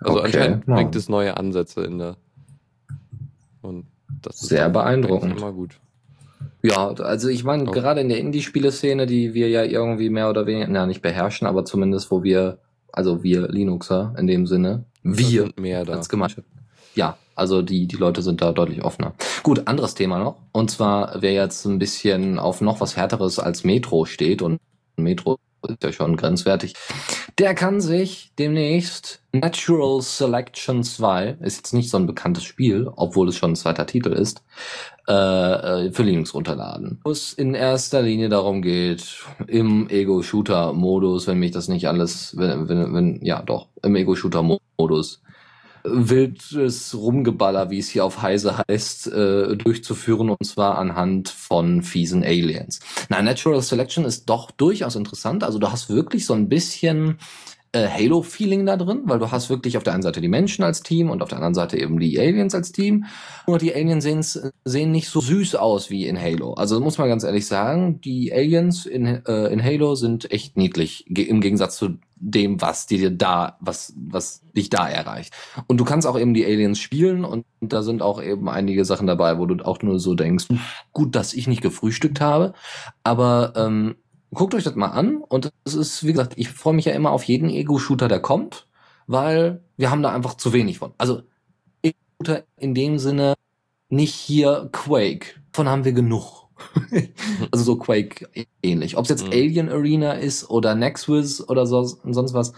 [0.00, 0.26] Also okay.
[0.26, 2.16] anscheinend bringt es neue Ansätze in der.
[3.62, 3.86] Und
[4.22, 5.38] das ist sehr beeindruckend.
[5.38, 5.78] Immer gut.
[6.62, 7.80] Ja, also ich meine, okay.
[7.80, 11.64] gerade in der Indie-Spieleszene, die wir ja irgendwie mehr oder weniger, na nicht beherrschen, aber
[11.64, 12.58] zumindest wo wir,
[12.92, 15.94] also wir Linuxer in dem Sinne, wir mehr da.
[15.94, 16.46] als Gemeinschaft.
[16.94, 19.14] Ja, also die, die Leute sind da deutlich offener.
[19.42, 20.36] Gut, anderes Thema noch.
[20.52, 24.60] Und zwar, wer jetzt ein bisschen auf noch was Härteres als Metro steht und
[24.96, 26.74] Metro ist ja schon grenzwertig,
[27.38, 33.28] der kann sich demnächst Natural Selection 2, ist jetzt nicht so ein bekanntes Spiel, obwohl
[33.28, 34.42] es schon ein zweiter Titel ist,
[35.08, 37.00] äh, äh für Linux runterladen.
[37.04, 42.68] Wo es in erster Linie darum geht, im Ego-Shooter-Modus, wenn mich das nicht alles, wenn,
[42.68, 45.22] wenn, wenn ja doch, im Ego-Shooter-Modus
[45.84, 52.22] wildes Rumgeballer, wie es hier auf Heise heißt, äh, durchzuführen und zwar anhand von fiesen
[52.22, 52.80] Aliens.
[53.08, 55.44] Na, Natural Selection ist doch durchaus interessant.
[55.44, 57.18] Also du hast wirklich so ein bisschen
[57.72, 60.82] äh, Halo-Feeling da drin, weil du hast wirklich auf der einen Seite die Menschen als
[60.82, 63.04] Team und auf der anderen Seite eben die Aliens als Team.
[63.46, 66.54] Nur die Aliens sehen, nicht so süß aus wie in Halo.
[66.54, 71.06] Also muss man ganz ehrlich sagen, die Aliens in, äh, in Halo sind echt niedlich,
[71.06, 75.34] im Gegensatz zu dem, was dir da, was, was dich da erreicht.
[75.66, 79.06] Und du kannst auch eben die Aliens spielen und, da sind auch eben einige Sachen
[79.06, 80.46] dabei, wo du auch nur so denkst,
[80.92, 82.54] gut, dass ich nicht gefrühstückt habe,
[83.04, 83.96] aber ähm,
[84.32, 87.10] guckt euch das mal an und es ist, wie gesagt, ich freue mich ja immer
[87.10, 88.66] auf jeden Ego-Shooter, der kommt,
[89.06, 90.92] weil wir haben da einfach zu wenig von.
[90.96, 91.22] Also
[91.82, 93.34] Ego-Shooter in dem Sinne
[93.90, 96.39] nicht hier Quake, von haben wir genug.
[97.50, 98.28] also so Quake
[98.62, 98.96] ähnlich.
[98.96, 99.32] Ob es jetzt Mhm.
[99.32, 102.52] Alien Arena ist oder Nexus oder so, sonst was.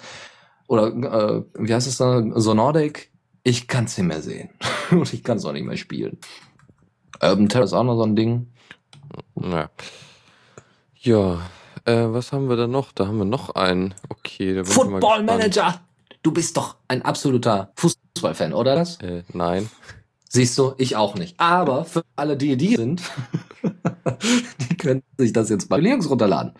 [0.69, 2.23] Oder äh, wie heißt es da?
[2.37, 3.11] Sonodic.
[3.45, 4.51] Ich kann es nicht mehr sehen.
[4.91, 6.19] Und ich kann es auch nicht mehr spielen.
[7.21, 8.53] Urban Terror ist auch noch so ein Ding.
[9.41, 9.71] Ja.
[10.99, 11.41] Ja,
[11.85, 12.93] äh, was haben wir da noch?
[12.93, 13.95] Da haben wir noch einen.
[14.09, 15.25] Okay, da bin Football.
[15.25, 15.81] Manager!
[16.23, 19.01] Du bist doch ein absoluter Fußballfan, oder das?
[19.01, 19.69] Äh, nein.
[20.35, 21.39] Siehst du, ich auch nicht.
[21.39, 23.03] Aber für alle, die die sind,
[23.63, 26.55] die können sich das jetzt bei Linux runterladen.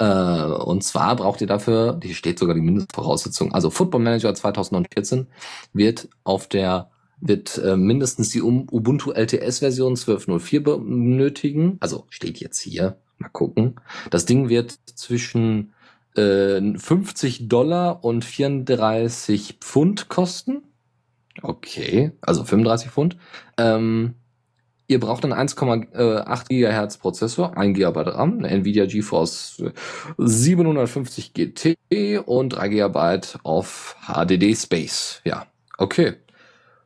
[0.00, 5.28] Äh, und zwar braucht ihr dafür, die steht sogar die Mindestvoraussetzung, also Football Manager 2014
[5.72, 6.90] wird auf der
[7.20, 11.76] wird äh, mindestens die Ubuntu LTS Version 12.04 benötigen.
[11.78, 12.96] Also steht jetzt hier.
[13.18, 13.76] Mal gucken.
[14.10, 15.72] Das Ding wird zwischen
[16.16, 20.64] äh, 50 Dollar und 34 Pfund kosten.
[21.42, 23.16] Okay, also 35 Pfund.
[23.58, 24.14] Ähm,
[24.86, 29.62] ihr braucht einen 1,8 GHz Prozessor, 1 GB RAM, eine Nvidia GeForce
[30.18, 31.76] 750 GT
[32.26, 35.20] und 3 GB auf HDD Space.
[35.24, 35.46] Ja,
[35.78, 36.14] okay.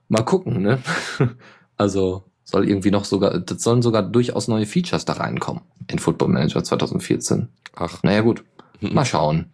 [0.08, 0.78] Mal gucken, ne?
[1.80, 6.28] Also soll irgendwie noch sogar, das sollen sogar durchaus neue Features da reinkommen in Football
[6.28, 7.48] Manager 2014.
[7.76, 8.42] Ach, Naja gut,
[8.80, 9.52] mal schauen.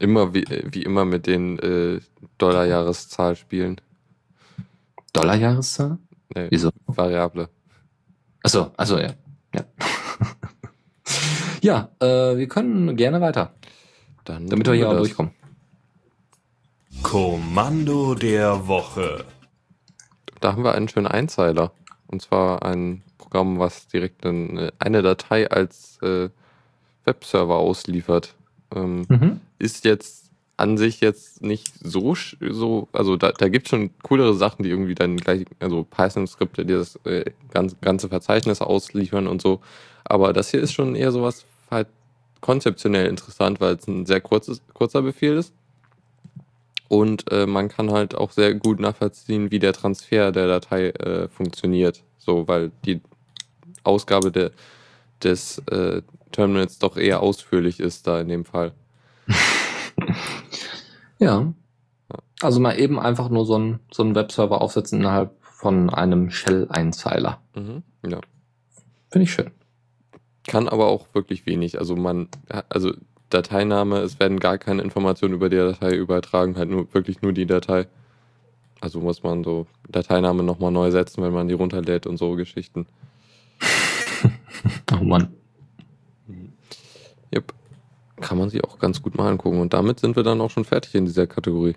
[0.00, 2.00] immer wie, äh, wie immer mit den äh,
[2.38, 3.80] Dollar-Jahreszahl spielen.
[5.14, 5.98] Dollarjahreszahl?
[6.34, 6.70] Nee, Wieso?
[6.86, 7.48] Variable.
[8.42, 9.14] Achso, also ja.
[9.54, 9.64] Ja,
[11.62, 13.54] ja äh, wir können gerne weiter,
[14.24, 15.32] Dann damit wir hier auch durchkommen.
[17.02, 19.24] Kommando der Woche.
[20.40, 21.72] Da haben wir einen schönen Einzeiler.
[22.06, 26.28] Und zwar ein Programm, was direkt eine, eine Datei als äh,
[27.04, 28.34] Webserver ausliefert.
[28.74, 29.40] Ähm, Mhm.
[29.58, 30.23] ist jetzt
[30.56, 34.70] an sich jetzt nicht so, so also da, da gibt es schon coolere Sachen, die
[34.70, 39.60] irgendwie dann gleich, also Python-Skripte, die das äh, ganze, ganze Verzeichnis ausliefern und so.
[40.04, 41.88] Aber das hier ist schon eher sowas halt
[42.40, 45.52] konzeptionell interessant, weil es ein sehr kurzes, kurzer Befehl ist.
[46.88, 51.28] Und äh, man kann halt auch sehr gut nachvollziehen, wie der Transfer der Datei äh,
[51.28, 52.04] funktioniert.
[52.18, 53.00] So, weil die
[53.82, 54.52] Ausgabe der,
[55.22, 58.72] des äh, Terminals doch eher ausführlich ist da in dem Fall.
[61.24, 61.52] Ja.
[62.42, 67.40] Also mal eben einfach nur so einen so einen Webserver aufsetzen innerhalb von einem Shell-Einzeiler.
[67.54, 67.82] Mhm.
[68.06, 68.20] Ja.
[69.10, 69.50] Finde ich schön.
[70.46, 71.78] Kann aber auch wirklich wenig.
[71.78, 72.28] Also man,
[72.68, 72.92] also
[73.30, 77.46] Dateiname, es werden gar keine Informationen über die Datei übertragen, halt nur wirklich nur die
[77.46, 77.86] Datei.
[78.80, 82.86] Also muss man so Dateiname nochmal neu setzen, wenn man die runterlädt und so Geschichten.
[84.92, 85.28] Oh Mann.
[87.34, 87.52] Yep.
[88.24, 89.60] Kann man sich auch ganz gut mal angucken.
[89.60, 91.76] Und damit sind wir dann auch schon fertig in dieser Kategorie.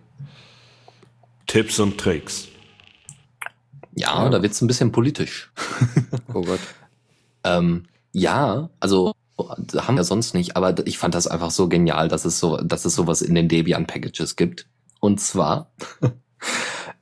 [1.46, 2.48] Tipps und Tricks.
[3.94, 4.30] Ja, Ja.
[4.30, 5.52] da wird's ein bisschen politisch.
[6.34, 6.60] Oh Gott.
[7.44, 7.84] Ähm,
[8.14, 12.40] ja, also haben wir sonst nicht, aber ich fand das einfach so genial, dass es
[12.40, 14.68] so, dass es sowas in den Debian Packages gibt.
[15.02, 15.72] Und zwar,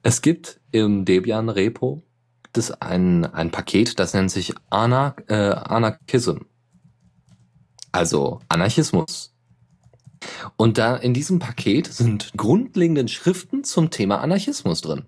[0.04, 2.02] es gibt im Debian Repo
[2.54, 6.40] das ein, ein Paket, das nennt sich Ana, äh, Anarchism.
[7.92, 9.35] Also Anarchismus.
[10.58, 15.06] Und da in diesem Paket sind grundlegende Schriften zum Thema Anarchismus drin.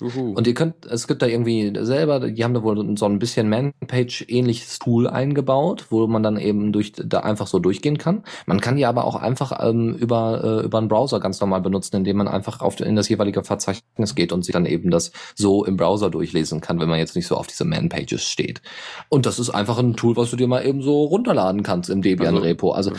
[0.00, 0.32] Juhu.
[0.32, 3.48] Und ihr könnt, es gibt da irgendwie selber, die haben da wohl so ein bisschen
[3.48, 8.22] Man-Page-ähnliches Tool eingebaut, wo man dann eben durch da einfach so durchgehen kann.
[8.46, 11.96] Man kann die aber auch einfach ähm, über, äh, über einen Browser ganz normal benutzen,
[11.96, 15.64] indem man einfach auf in das jeweilige Verzeichnis geht und sich dann eben das so
[15.64, 18.62] im Browser durchlesen kann, wenn man jetzt nicht so auf diese Man-Pages steht.
[19.08, 22.02] Und das ist einfach ein Tool, was du dir mal eben so runterladen kannst im
[22.02, 22.70] Debian-Repo.
[22.70, 22.92] Also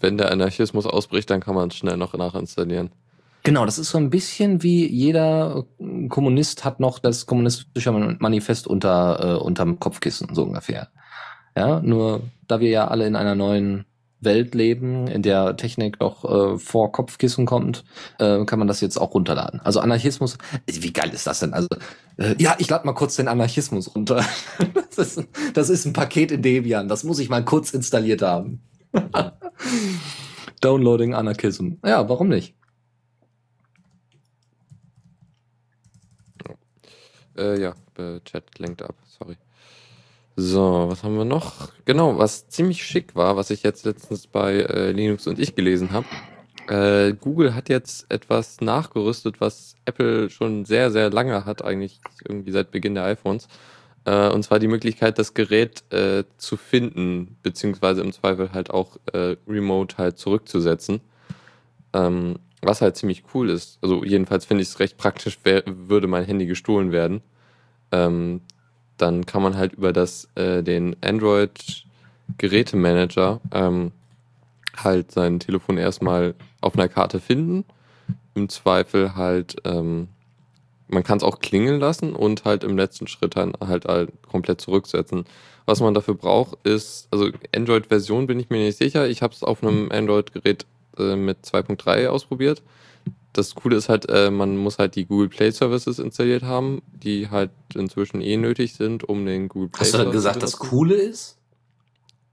[0.00, 2.90] Wenn der Anarchismus ausbricht, dann kann man es schnell noch nachinstallieren.
[3.44, 5.64] Genau, das ist so ein bisschen wie jeder
[6.08, 10.88] Kommunist hat noch das kommunistische Manifest unter äh, unterm Kopfkissen so ungefähr.
[11.56, 13.84] Ja, nur da wir ja alle in einer neuen
[14.20, 17.84] Welt leben, in der Technik noch äh, vor Kopfkissen kommt,
[18.20, 19.60] äh, kann man das jetzt auch runterladen.
[19.60, 21.52] Also Anarchismus, wie geil ist das denn?
[21.52, 21.68] Also
[22.18, 24.24] äh, ja, ich lade mal kurz den Anarchismus runter.
[24.96, 28.62] das, ist, das ist ein Paket in Debian, das muss ich mal kurz installiert haben.
[30.60, 31.72] Downloading Anarchism.
[31.84, 32.54] Ja, warum nicht?
[37.36, 37.74] Äh, ja,
[38.24, 39.36] Chat lenkt ab, sorry.
[40.36, 41.68] So, was haben wir noch?
[41.84, 45.92] Genau, was ziemlich schick war, was ich jetzt letztens bei äh, Linux und ich gelesen
[45.92, 46.06] habe.
[46.68, 52.52] Äh, Google hat jetzt etwas nachgerüstet, was Apple schon sehr, sehr lange hat, eigentlich irgendwie
[52.52, 53.48] seit Beginn der iPhones.
[54.04, 58.96] Äh, und zwar die Möglichkeit, das Gerät äh, zu finden, beziehungsweise im Zweifel halt auch
[59.12, 61.00] äh, remote halt zurückzusetzen.
[61.92, 63.76] Ähm, was halt ziemlich cool ist.
[63.82, 67.20] Also jedenfalls finde ich es recht praktisch, wär, würde mein Handy gestohlen werden.
[67.90, 68.40] Ähm,
[68.96, 73.92] dann kann man halt über das, äh, den Android-Gerätemanager ähm,
[74.76, 77.64] halt sein Telefon erstmal auf einer Karte finden.
[78.34, 80.08] Im Zweifel halt, ähm,
[80.88, 84.60] man kann es auch klingeln lassen und halt im letzten Schritt dann halt, halt komplett
[84.60, 85.24] zurücksetzen.
[85.66, 89.08] Was man dafür braucht, ist, also Android-Version bin ich mir nicht sicher.
[89.08, 90.66] Ich habe es auf einem Android-Gerät
[90.98, 92.62] äh, mit 2.3 ausprobiert.
[93.32, 97.30] Das Coole ist halt, äh, man muss halt die Google Play Services installiert haben, die
[97.30, 100.94] halt inzwischen eh nötig sind, um den Google Play Hast du dann gesagt, das Coole
[100.96, 101.38] ist?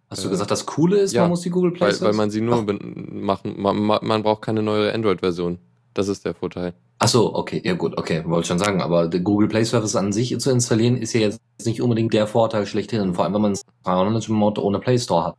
[0.10, 2.14] Hast du Äh, gesagt, das Coole ist, ja, man muss die Google Play Weil, weil
[2.14, 5.60] man sie nur ben- machen, man, man braucht keine neue Android-Version.
[5.94, 6.74] Das ist der Vorteil.
[7.02, 10.12] Ach so, okay, ja gut, okay, wollte schon sagen, aber der Google Play Service an
[10.12, 13.52] sich zu installieren ist ja jetzt nicht unbedingt der Vorteil schlechthin, vor allem wenn man
[13.54, 15.38] es Management ohne Play Store hat.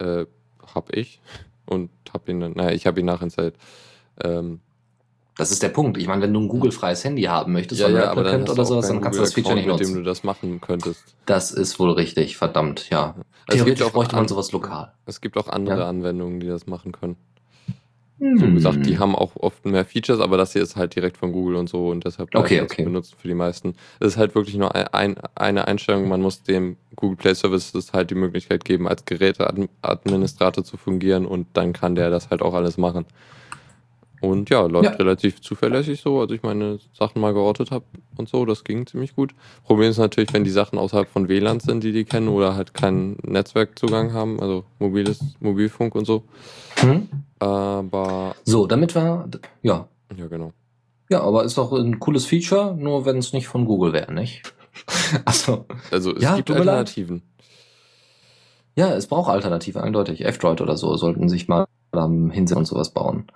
[0.00, 0.26] Äh,
[0.74, 1.20] hab ich
[1.68, 3.56] und hab ihn dann, naja, ich habe ihn nachinstalliert.
[4.24, 4.60] Ähm,
[5.36, 5.98] Das ist der Punkt.
[5.98, 8.88] Ich meine, wenn du ein Google-freies Handy haben möchtest, ja, ja, aber dann oder sowas,
[8.88, 9.94] dann kannst du das Feature nicht mit dem nutzen.
[9.96, 11.04] du das machen könntest.
[11.26, 13.14] Das ist wohl richtig, verdammt, ja.
[13.46, 14.92] Also Theoretisch auch bräuchte man an- sowas lokal.
[15.06, 15.88] Es gibt auch andere Ja.
[15.88, 17.16] Anwendungen, die das machen können.
[18.18, 18.38] Hm.
[18.38, 21.32] So gesagt, die haben auch oft mehr Features, aber das hier ist halt direkt von
[21.32, 22.82] Google und so und deshalb Okay, okay.
[22.82, 23.74] benutzen für die meisten.
[24.00, 28.10] Es ist halt wirklich nur ein, eine Einstellung, man muss dem Google Play Services halt
[28.10, 32.76] die Möglichkeit geben, als Geräteadministrator zu fungieren und dann kann der das halt auch alles
[32.76, 33.06] machen.
[34.20, 34.96] Und ja, läuft Ja.
[34.96, 37.84] relativ zuverlässig so, als ich meine Sachen mal geortet habe
[38.16, 39.32] und so, das ging ziemlich gut.
[39.64, 42.74] Problem ist natürlich, wenn die Sachen außerhalb von WLAN sind, die die kennen oder halt
[42.74, 46.24] keinen Netzwerkzugang haben, also mobiles Mobilfunk und so.
[46.78, 47.08] Hm?
[47.38, 49.28] Aber So, damit wir,
[49.62, 49.86] ja.
[50.16, 50.52] ja, genau.
[51.10, 54.42] Ja, aber ist doch ein cooles Feature, nur wenn es nicht von Google wäre, nicht?
[55.24, 56.50] also, Also es Ja, gibt.
[56.50, 57.22] Alternativen.
[58.74, 60.24] ja, es braucht Alternative, eindeutig.
[60.24, 61.66] F-Droid oder so sollten sich mal
[62.30, 63.26] hinsetzen und sowas bauen.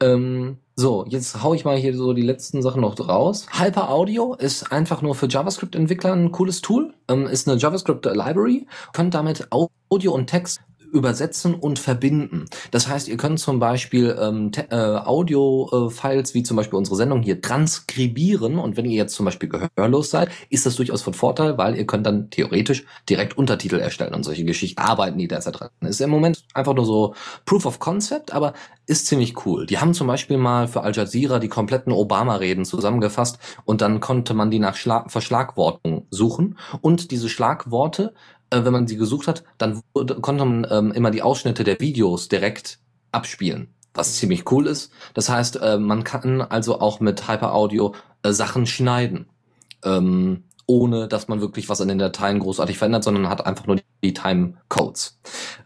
[0.00, 3.46] Ähm, so, jetzt hau ich mal hier so die letzten Sachen noch raus.
[3.52, 6.94] Hyper Audio ist einfach nur für JavaScript-Entwickler ein cooles Tool.
[7.08, 8.66] Ähm, ist eine JavaScript-Library.
[8.92, 10.60] Könnt damit Audio und Text
[10.92, 12.44] übersetzen und verbinden.
[12.70, 17.40] Das heißt, ihr könnt zum Beispiel ähm, äh, Audio-Files, wie zum Beispiel unsere Sendung hier,
[17.40, 18.58] transkribieren.
[18.58, 21.86] Und wenn ihr jetzt zum Beispiel gehörlos seid, ist das durchaus von Vorteil, weil ihr
[21.86, 25.70] könnt dann theoretisch direkt Untertitel erstellen und solche Geschichten arbeiten, die derzeit dran.
[25.80, 27.14] Ist im Moment einfach nur so
[27.46, 28.52] Proof of Concept, aber
[28.86, 29.66] ist ziemlich cool.
[29.66, 34.34] Die haben zum Beispiel mal für Al Jazeera die kompletten Obama-Reden zusammengefasst und dann konnte
[34.34, 38.12] man die nach Schla Verschlagwortung suchen und diese Schlagworte
[38.52, 41.80] äh, wenn man sie gesucht hat, dann wurde, konnte man ähm, immer die Ausschnitte der
[41.80, 42.78] Videos direkt
[43.10, 44.92] abspielen, was ziemlich cool ist.
[45.14, 49.26] Das heißt, äh, man kann also auch mit Hyper Audio äh, Sachen schneiden,
[49.84, 53.80] ähm, ohne dass man wirklich was an den Dateien großartig verändert, sondern hat einfach nur
[54.02, 55.20] die Timecodes.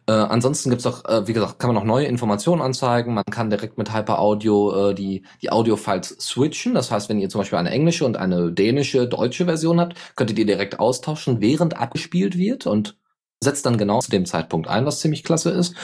[0.06, 3.14] Äh, ansonsten gibt's auch, äh, wie gesagt, kann man noch neue Informationen anzeigen.
[3.14, 6.74] Man kann direkt mit Hyper Audio äh, die, die Audio-Files switchen.
[6.74, 10.38] Das heißt, wenn ihr zum Beispiel eine englische und eine dänische, deutsche Version habt, könntet
[10.38, 12.96] ihr direkt austauschen, während abgespielt wird und
[13.42, 15.74] setzt dann genau zu dem Zeitpunkt ein, was ziemlich klasse ist.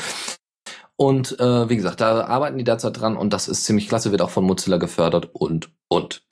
[0.97, 4.23] Und äh, wie gesagt, da arbeiten die derzeit dran und das ist ziemlich klasse, wird
[4.23, 6.23] auch von Mozilla gefördert und und.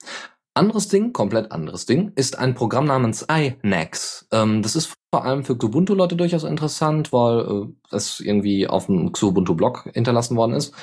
[0.53, 4.27] Anderes Ding, komplett anderes Ding, ist ein Programm namens iNax.
[4.31, 7.39] Ähm, das ist vor allem für Xubuntu-Leute durchaus interessant, weil
[7.91, 10.73] äh, irgendwie auf dem Xubuntu-Blog hinterlassen worden ist.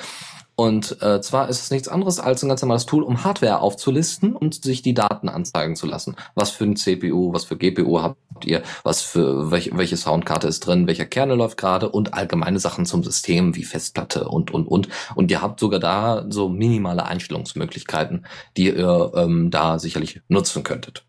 [0.59, 4.35] Und äh, zwar ist es nichts anderes als ein ganz normales Tool, um Hardware aufzulisten
[4.35, 6.17] und sich die Daten anzeigen zu lassen.
[6.35, 10.59] Was für ein CPU, was für GPU habt ihr, was für welche, welche Soundkarte ist
[10.67, 14.89] drin, welcher Kernel läuft gerade und allgemeine Sachen zum System wie Festplatte und und und.
[15.15, 18.25] Und ihr habt sogar da so minimale Einstellungsmöglichkeiten,
[18.57, 21.05] die ihr ähm, da sicherlich nutzen könntet.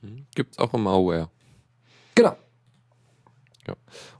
[0.00, 1.28] Hm, Gibt's auch im Malware.
[2.16, 2.34] Genau.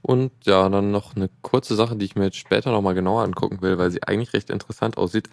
[0.01, 3.61] Und ja, dann noch eine kurze Sache, die ich mir jetzt später nochmal genauer angucken
[3.61, 5.29] will, weil sie eigentlich recht interessant aussieht.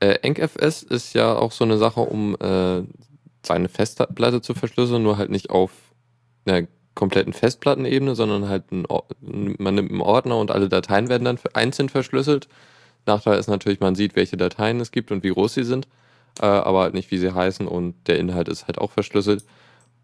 [0.00, 2.82] Äh, EncFS ist ja auch so eine Sache, um äh,
[3.44, 5.70] seine Festplatte zu verschlüsseln, nur halt nicht auf
[6.44, 8.84] einer kompletten Festplattenebene, sondern halt ein,
[9.58, 12.48] man nimmt einen Ordner und alle Dateien werden dann einzeln verschlüsselt.
[13.06, 15.88] Nachteil ist natürlich, man sieht, welche Dateien es gibt und wie groß sie sind,
[16.40, 19.44] äh, aber halt nicht, wie sie heißen und der Inhalt ist halt auch verschlüsselt.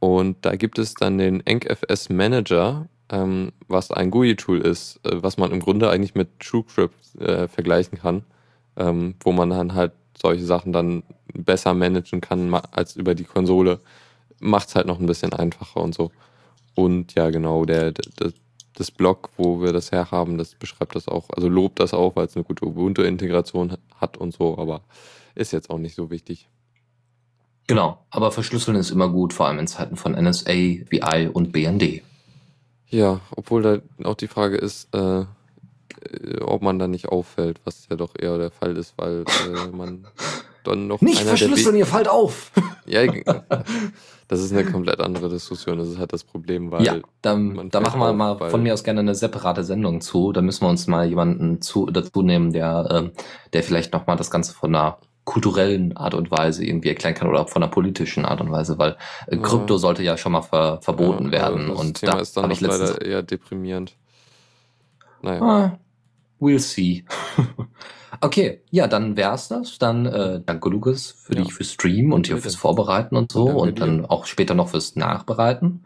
[0.01, 5.37] Und da gibt es dann den EncFS Manager, ähm, was ein GUI-Tool ist, äh, was
[5.37, 8.25] man im Grunde eigentlich mit TrueCrypt äh, vergleichen kann,
[8.77, 11.03] ähm, wo man dann halt solche Sachen dann
[11.33, 13.81] besser managen kann als über die Konsole.
[14.41, 16.11] Macht es halt noch ein bisschen einfacher und so.
[16.75, 18.33] Und ja, genau, der, der,
[18.75, 22.27] das Blog, wo wir das herhaben, das beschreibt das auch, also lobt das auch, weil
[22.27, 24.83] es eine gute Ubuntu-Integration hat und so, aber
[25.35, 26.49] ist jetzt auch nicht so wichtig.
[27.67, 32.03] Genau, aber verschlüsseln ist immer gut, vor allem in Zeiten von NSA, VI und BND.
[32.91, 35.25] Ja, obwohl da auch die Frage ist, äh,
[36.41, 40.07] ob man da nicht auffällt, was ja doch eher der Fall ist, weil äh, man
[40.65, 41.01] dann noch.
[41.01, 42.53] Nicht verschlüsseln, ihr fallt auf!
[42.87, 43.03] ja,
[44.29, 45.79] das ist eine komplett andere Diskussion.
[45.79, 46.85] Das ist halt das Problem, weil.
[46.85, 50.33] Ja, dann, da machen wir mal von mir aus gerne eine separate Sendung zu.
[50.33, 53.13] Da müssen wir uns mal jemanden zu, dazu nehmen, der, ähm,
[53.53, 57.43] der vielleicht nochmal das Ganze von einer kulturellen Art und Weise irgendwie erklären kann oder
[57.43, 59.79] auch von einer politischen Art und Weise, weil äh, Krypto ja.
[59.79, 61.69] sollte ja schon mal ver, verboten ja, werden.
[61.69, 63.95] Das und Thema da ist dann ich leider eher deprimierend.
[65.21, 65.43] Naja.
[65.43, 65.79] Ah,
[66.41, 67.05] we'll see.
[68.23, 69.77] okay, ja, dann wär's das.
[69.79, 71.43] Dann äh, danke Lukas für ja.
[71.43, 74.71] dich fürs Stream und hier fürs Vorbereiten und so und, und dann auch später noch
[74.71, 75.85] fürs Nachbereiten.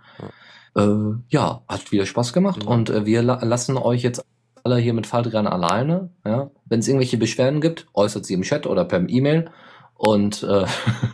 [0.76, 4.24] Ja, äh, ja hat wieder Spaß gemacht und äh, wir la lassen euch jetzt
[4.64, 6.10] alle hier mit Faldrian alleine.
[6.24, 6.50] Ja?
[6.64, 9.50] Wenn es irgendwelche Beschwerden gibt, äußert sie im Chat oder per E-Mail.
[9.96, 10.66] Und äh,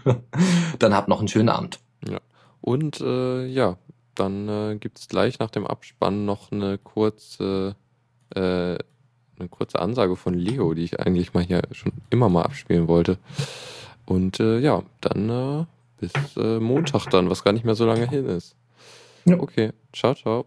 [0.78, 1.78] dann habt noch einen schönen Abend.
[2.08, 2.18] Ja.
[2.60, 3.76] Und äh, ja,
[4.14, 7.76] dann äh, gibt es gleich nach dem Abspann noch eine kurze,
[8.34, 12.88] äh, eine kurze Ansage von Leo, die ich eigentlich mal hier schon immer mal abspielen
[12.88, 13.18] wollte.
[14.06, 15.64] Und äh, ja, dann äh,
[16.00, 18.56] bis äh, Montag dann, was gar nicht mehr so lange hin ist.
[19.24, 19.38] Ja.
[19.38, 20.46] Okay, ciao, ciao.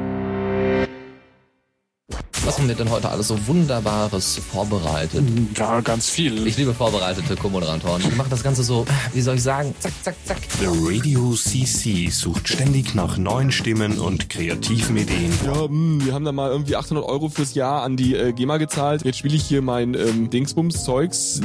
[2.43, 5.23] Was haben wir denn heute alles so Wunderbares vorbereitet?
[5.55, 6.47] Ja, ganz viel.
[6.47, 8.01] Ich liebe vorbereitete Co-Moderatoren.
[8.01, 10.37] Ich mache das Ganze so, wie soll ich sagen, zack, zack, zack.
[10.59, 15.31] The Radio CC sucht ständig nach neuen Stimmen und kreativen Ideen.
[15.45, 18.33] Ja, mh, hm, wir haben da mal irgendwie 800 Euro fürs Jahr an die äh,
[18.33, 19.05] GEMA gezahlt.
[19.05, 21.41] Jetzt spiele ich hier mein ähm, Dingsbums-Zeugs.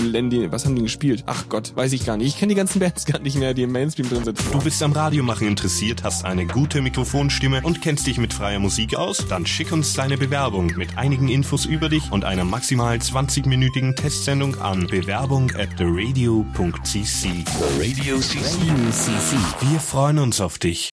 [0.50, 1.24] Was haben die gespielt?
[1.26, 2.28] Ach Gott, weiß ich gar nicht.
[2.28, 4.38] Ich kenne die ganzen Bands gar nicht mehr, die im Mainstream drin sind.
[4.50, 8.96] Du bist am Radiomachen interessiert, hast eine gute Mikrofonstimme und kennst dich mit freier Musik
[8.96, 9.26] aus?
[9.28, 13.96] Dann schick uns deine Bewerbung mit mit einigen Infos über dich und einer maximal 20-minütigen
[13.96, 17.22] Testsendung an Bewerbung at theradio.cc.
[17.22, 19.36] The Radio CC.
[19.68, 20.84] Wir freuen uns auf dich.